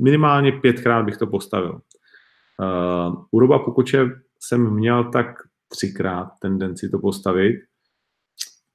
[0.00, 1.80] minimálně pětkrát bych to postavil.
[2.58, 5.26] Uh, u Roba Pukoče jsem měl tak
[5.68, 7.56] třikrát tendenci to postavit,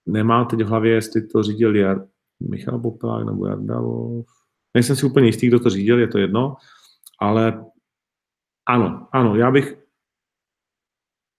[0.08, 2.08] nemám teď v hlavě, jestli to řídil Jar,
[2.50, 4.26] Michal Popelák nebo Jardavov.
[4.74, 6.56] Nejsem si úplně jistý, kdo to řídil, je to jedno,
[7.20, 7.66] ale
[8.66, 9.78] ano, ano, já bych,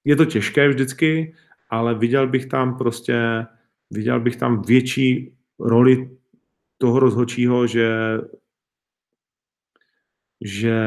[0.04, 1.34] je to těžké vždycky,
[1.70, 3.46] ale viděl bych tam prostě,
[3.90, 6.18] viděl bych tam větší roli
[6.78, 8.18] toho rozhodčího, že
[10.40, 10.80] že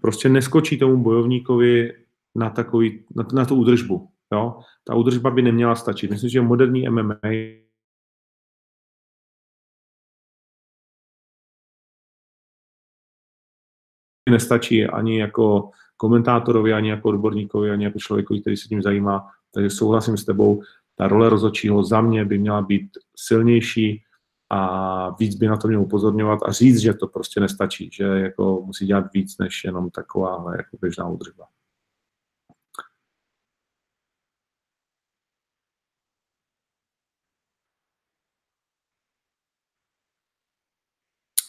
[0.00, 1.92] prostě neskočí tomu bojovníkovi
[2.34, 4.08] na, takový, na, na tu údržbu.
[4.32, 4.60] Jo?
[4.84, 6.10] Ta údržba by neměla stačit.
[6.10, 7.18] Myslím, že moderní MMA
[14.30, 19.30] nestačí ani jako komentátorovi, ani jako odborníkovi, ani jako člověku, který se tím zajímá.
[19.54, 20.62] Takže souhlasím s tebou,
[20.94, 24.02] ta role rozhodčího za mě by měla být silnější
[24.50, 28.62] a víc by na to měl upozorňovat a říct, že to prostě nestačí, že jako
[28.64, 31.46] musí dělat víc než jenom taková jako běžná údržba.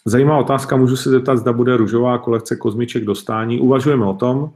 [0.06, 3.60] Zajímavá otázka, můžu se zeptat, zda bude růžová kolekce kozmiček dostání.
[3.60, 4.54] Uvažujeme o tom.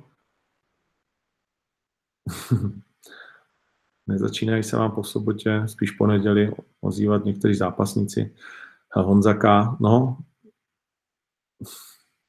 [4.07, 8.35] Nezačínají se vám po sobotě, spíš po neděli ozývat někteří zápasníci.
[8.95, 10.17] Honzaka, no,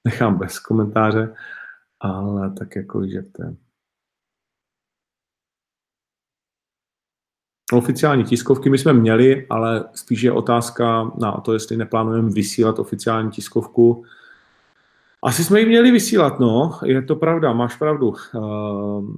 [0.05, 1.35] nechám bez komentáře,
[2.01, 3.64] ale tak jako jak to je.
[7.73, 13.31] Oficiální tiskovky my jsme měli, ale spíš je otázka na to, jestli neplánujeme vysílat oficiální
[13.31, 14.05] tiskovku.
[15.23, 18.15] Asi jsme ji měli vysílat, no, je to pravda, máš pravdu.
[18.35, 19.15] Uh,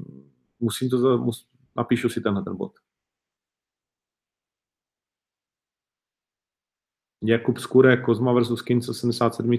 [0.61, 2.73] musím to, mus, napíšu si tenhle ten bod.
[7.25, 9.51] Jakub Skure, Kozma versus Kince 77.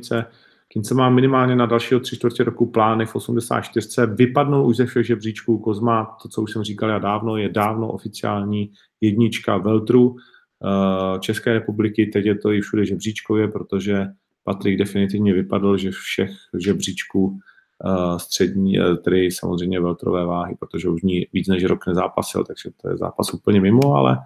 [0.67, 3.87] Kince má minimálně na dalšího tři čtvrtě roku plány v 84.
[4.15, 5.59] Vypadnul už ze všech žebříčků.
[5.59, 11.53] Kozma, to, co už jsem říkal já dávno, je dávno oficiální jednička Veltru eh, České
[11.53, 12.05] republiky.
[12.05, 14.05] Teď je to i všude žebříčkově, protože
[14.43, 17.39] Patrik definitivně vypadl, že všech žebříčků
[17.85, 22.69] eh, střední, eh, tedy samozřejmě veltrové váhy, protože už ní víc než rok nezápasil, takže
[22.81, 24.17] to je zápas úplně mimo, ale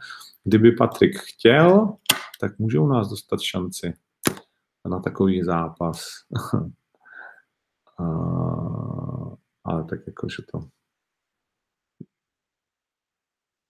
[0.44, 1.94] kdyby Patrik chtěl,
[2.40, 3.94] tak může u nás dostat šanci
[4.90, 6.02] na takový zápas.
[9.64, 10.60] ale tak jakože to...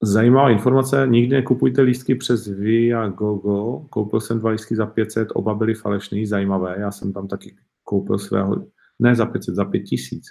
[0.04, 3.80] Zajímavá informace, nikdy nekupujte lístky přes Viagogo.
[3.90, 6.76] Koupil jsem dva lístky za 500, oba byly falešný, zajímavé.
[6.80, 8.66] Já jsem tam taky koupil svého,
[9.00, 10.22] ne za 500, za 5000.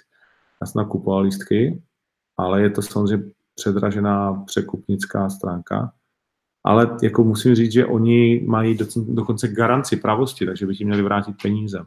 [0.61, 1.83] Já jsem nakupoval lístky,
[2.37, 5.93] ale je to samozřejmě předražená překupnická stránka.
[6.63, 11.35] Ale jako musím říct, že oni mají dokonce garanci pravosti, takže by ti měli vrátit
[11.41, 11.85] peníze.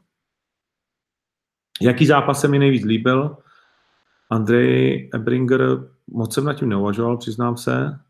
[1.83, 3.37] Jaký zápas se mi nejvíc líbil?
[4.31, 8.01] Andrej Ebringer, moc jsem nad tím neuvažoval, přiznám se.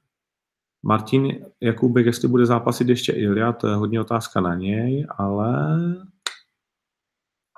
[0.83, 5.79] Martin Jakubek, jestli bude zápasit ještě Ilja, to je hodně otázka na něj, ale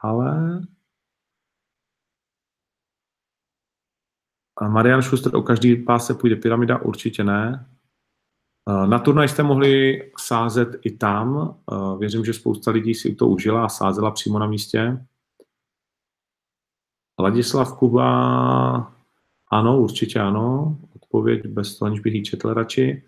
[0.03, 0.61] ale
[4.57, 6.79] a Marian Schuster o každý pás se půjde pyramida?
[6.79, 7.76] Určitě ne.
[8.87, 11.59] Na turnaj jste mohli sázet i tam.
[11.99, 15.07] Věřím, že spousta lidí si to užila a sázela přímo na místě.
[17.21, 18.93] Ladislav Kuba,
[19.51, 20.79] ano, určitě ano.
[20.97, 23.05] Odpověď bez toho, aniž bych ji četl radši.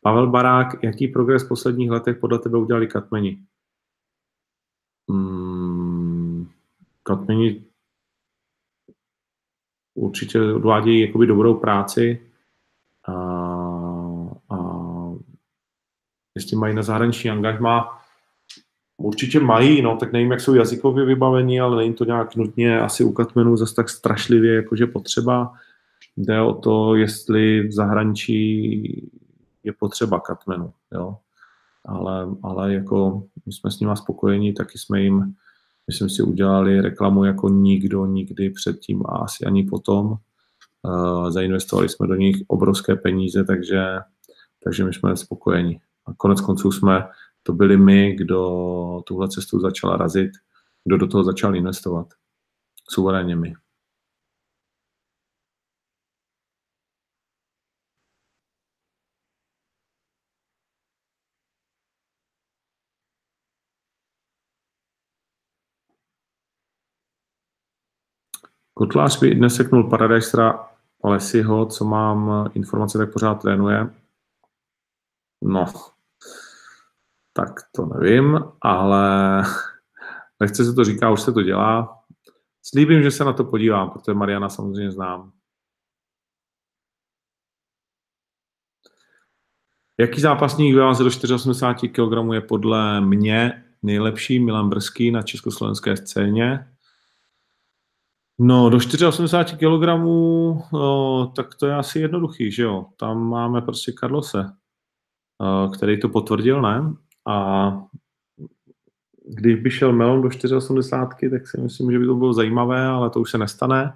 [0.00, 3.38] Pavel Barák, jaký progres v posledních letech podle tebe udělali Katmeni?
[5.10, 6.48] Hmm,
[7.02, 7.64] Katmeni
[9.94, 12.30] určitě odvádějí jakoby dobrou práci
[13.08, 13.12] a
[16.34, 17.98] jestli mají na zahraniční angažma,
[18.96, 23.04] určitě mají, no, tak nevím, jak jsou jazykově vybavení, ale není to nějak nutně asi
[23.04, 25.52] u Katmenů zase tak strašlivě, jakože potřeba.
[26.16, 29.10] Jde o to, jestli v zahraničí
[29.64, 31.16] je potřeba Katmenu, jo.
[31.84, 35.34] Ale, ale jako my jsme s nimi spokojení, taky jsme jim
[35.86, 40.16] myslím si, udělali reklamu jako nikdo nikdy předtím a asi ani potom.
[40.82, 43.98] Uh, zainvestovali jsme do nich obrovské peníze, takže,
[44.64, 45.80] takže my jsme spokojeni.
[46.06, 47.08] A konec konců jsme,
[47.42, 50.30] to byli my, kdo tuhle cestu začal razit,
[50.84, 52.06] kdo do toho začal investovat.
[52.90, 53.54] Suverénně my.
[68.74, 70.68] Kotlář by dnes seknul Paradisera
[71.04, 73.90] Lesiho, co mám informace, tak pořád trénuje.
[75.42, 75.66] No,
[77.32, 79.42] tak to nevím, ale
[80.40, 81.98] nechce se to říká, už se to dělá.
[82.62, 85.32] Slíbím, že se na to podívám, protože Mariana samozřejmě znám.
[90.00, 95.96] Jaký zápasník ve váze do 84 kg je podle mě nejlepší Milan Brzký na československé
[95.96, 96.72] scéně?
[98.38, 98.76] No, do
[99.08, 99.86] 84 kg,
[100.72, 102.86] no, tak to je asi jednoduchý, že jo.
[102.96, 104.52] Tam máme prostě Karlose,
[105.74, 106.94] který to potvrdil, ne?
[107.28, 107.70] A
[109.24, 113.10] když by šel Melon do 84, tak si myslím, že by to bylo zajímavé, ale
[113.10, 113.94] to už se nestane.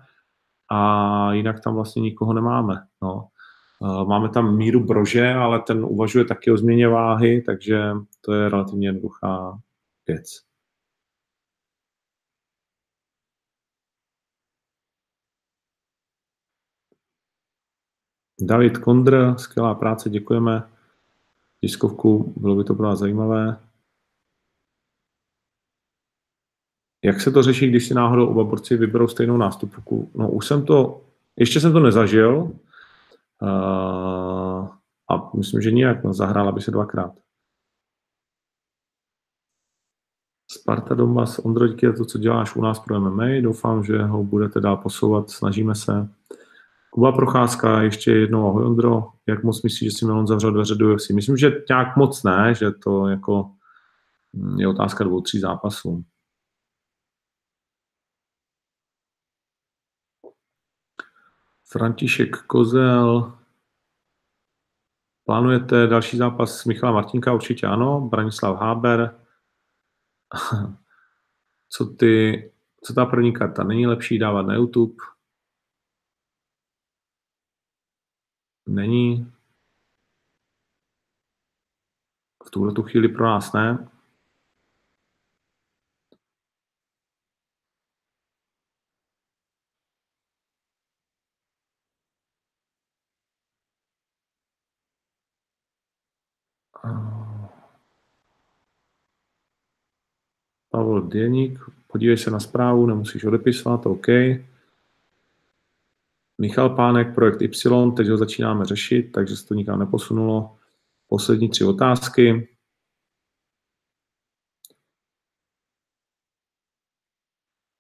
[0.71, 2.87] A jinak tam vlastně nikoho nemáme.
[3.03, 3.29] No.
[4.07, 8.89] Máme tam míru brože, ale ten uvažuje taky o změně váhy, takže to je relativně
[8.89, 9.59] jednoduchá
[10.07, 10.47] věc.
[18.41, 20.76] David Kondr, skvělá práce, děkujeme.
[21.67, 23.61] Tiskovku, bylo by to pro nás zajímavé.
[27.05, 30.11] Jak se to řeší, když si náhodou oba borci vyberou stejnou nástupku?
[30.15, 31.05] No už jsem to,
[31.37, 32.37] ještě jsem to nezažil
[33.43, 34.69] uh,
[35.11, 37.13] a myslím, že nijak, no, zahrála by se dvakrát.
[40.51, 43.41] Sparta doma s Ondroďky je to, co děláš u nás pro MMA.
[43.43, 46.09] Doufám, že ho budete dál posouvat, snažíme se.
[46.97, 50.95] Kuba Procházka, ještě jednou ahoj Ondro, jak moc myslíš, že si Melon zavřel dveře do
[50.95, 51.11] UFC?
[51.11, 53.51] Myslím, že nějak moc ne, že to jako
[54.37, 56.05] hm, je otázka dvou, tří zápasů.
[61.69, 63.39] František Kozel.
[65.25, 67.33] Plánujete další zápas s Michala Martinka?
[67.33, 68.01] Určitě ano.
[68.01, 69.21] Branislav Háber.
[71.69, 72.53] Co ty,
[72.85, 73.65] co ta první karta?
[73.65, 75.16] Není lepší dávat na YouTube?
[78.67, 79.33] Není
[82.47, 83.89] v tuhle tu chvíli pro nás ne.
[100.71, 104.07] Pavel Děník, podívej se na zprávu, nemusíš odepisovat, OK.
[106.39, 110.59] Michal Pánek, projekt Y, teď ho začínáme řešit, takže se to nikam neposunulo.
[111.07, 112.49] Poslední tři otázky.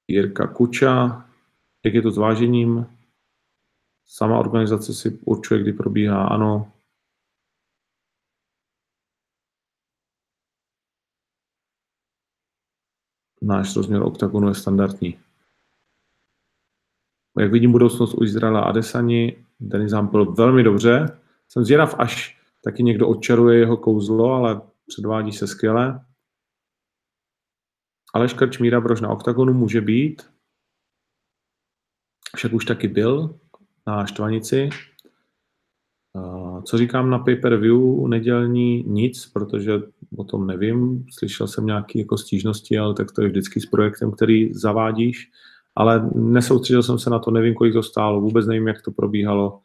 [0.08, 1.28] Jirka Kuča,
[1.84, 2.86] jak je to s vážením?
[4.04, 6.72] Sama organizace si určuje, kdy probíhá, ano.
[13.46, 15.25] náš rozměr oktagonu je standardní.
[17.40, 21.18] Jak vidím budoucnost u Izraela a Desani, Denis Zampel velmi dobře.
[21.48, 26.00] Jsem zvědav, až taky někdo odčaruje jeho kouzlo, ale předvádí se skvěle.
[28.14, 30.22] Aleš Krčmíra Brož na oktagonu může být,
[32.36, 33.38] však už taky byl
[33.86, 34.70] na Štvanici.
[36.64, 38.82] Co říkám na pay-per-view nedělní?
[38.82, 39.82] Nic, protože
[40.16, 41.06] o tom nevím.
[41.18, 45.30] Slyšel jsem nějaké jako stížnosti, ale tak to je vždycky s projektem, který zavádíš.
[45.76, 49.60] Ale nesoustředil jsem se na to, nevím, kolik to stálo, vůbec nevím, jak to probíhalo.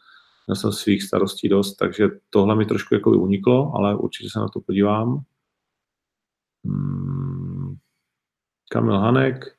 [0.47, 4.47] Měl jsem svých starostí dost, takže tohle mi trošku jako uniklo, ale určitě se na
[4.47, 5.23] to podívám.
[6.65, 7.75] Hmm.
[8.69, 9.57] Kamil Hanek.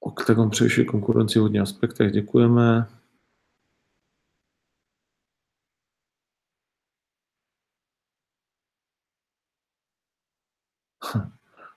[0.00, 2.86] Octagon převyšuje konkurenci v hodně aspektech, děkujeme.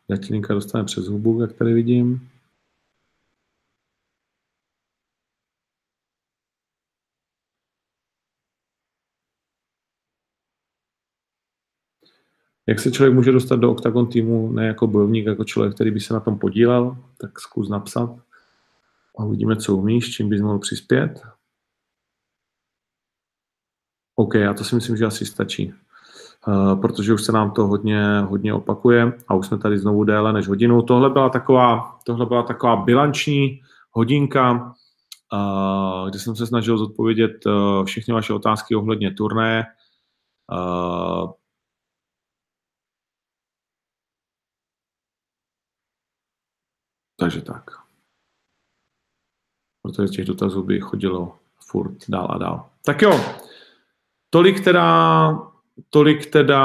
[0.09, 2.29] Jatlinka dostane přes hubu, jak tady vidím.
[12.67, 15.99] Jak se člověk může dostat do Octagon týmu, ne jako bojovník, jako člověk, který by
[15.99, 18.19] se na tom podílel, tak zkus napsat
[19.17, 21.21] a uvidíme, co umíš, čím bys mohl přispět.
[24.15, 25.73] OK, já to si myslím, že asi stačí,
[26.81, 30.47] protože už se nám to hodně, hodně opakuje a už jsme tady znovu déle než
[30.47, 30.81] hodinu.
[30.81, 34.73] Tohle byla taková, tohle byla taková bilanční hodinka,
[35.33, 39.65] uh, kde jsem se snažil zodpovědět uh, všechny vaše otázky ohledně turné.
[47.19, 47.63] Takže tak.
[49.81, 52.69] Protože těch dotazů by chodilo furt dál a dál.
[52.85, 53.19] Tak jo,
[54.29, 55.29] tolik teda,
[55.89, 56.61] tolik teda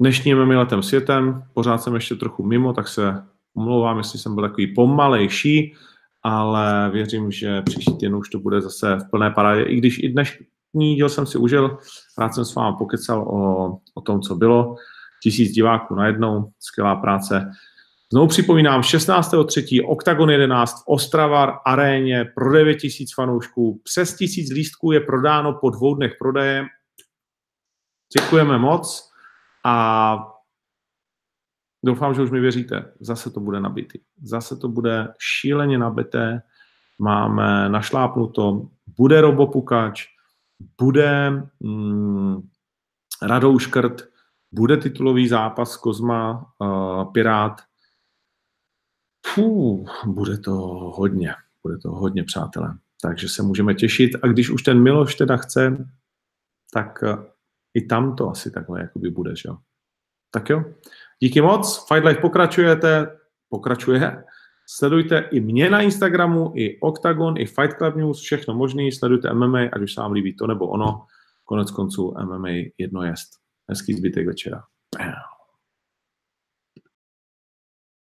[0.00, 1.42] dnešním letem světem.
[1.54, 3.24] Pořád jsem ještě trochu mimo, tak se
[3.56, 5.74] omlouvám, jestli jsem byl takový pomalejší,
[6.22, 9.62] ale věřím, že příští týden už to bude zase v plné parádě.
[9.62, 11.78] I když i dnešní díl jsem si užil,
[12.18, 14.76] rád jsem s vámi pokecal o, o tom, co bylo
[15.22, 17.50] tisíc diváků najednou, skvělá práce.
[18.16, 19.90] Znovu připomínám, 16.3.
[19.90, 23.80] Octagon 11 v Ostravar aréně pro 9 tisíc fanoušků.
[23.84, 26.64] Přes tisíc lístků je prodáno po dvou dnech prodeje.
[28.18, 29.10] Děkujeme moc
[29.64, 30.16] a
[31.84, 32.92] doufám, že už mi věříte.
[33.00, 33.98] Zase to bude nabitý.
[34.22, 36.42] Zase to bude šíleně nabité.
[36.98, 38.68] Máme našlápnuto.
[38.96, 40.06] Bude robopukač,
[40.80, 42.48] bude mm,
[43.22, 44.02] radouškrt,
[44.52, 47.65] bude titulový zápas Kozma uh, Pirát.
[49.36, 50.52] Fů, bude to
[50.96, 52.74] hodně, bude to hodně, přátelé.
[53.02, 54.10] Takže se můžeme těšit.
[54.22, 55.88] A když už ten Miloš teda chce,
[56.72, 57.24] tak uh,
[57.74, 59.56] i tam to asi takhle jakoby bude, že jo.
[60.30, 60.64] Tak jo.
[61.20, 61.86] Díky moc.
[61.88, 63.18] Fight Life pokračujete,
[63.48, 64.24] pokračuje.
[64.68, 68.82] Sledujte i mě na Instagramu, i Octagon, i Fight Club News, všechno možné.
[68.92, 71.06] Sledujte MMA, ať už se vám líbí to nebo ono.
[71.44, 72.48] Konec konců MMA
[72.78, 73.28] jedno jest.
[73.68, 74.62] Hezký zbytek večera.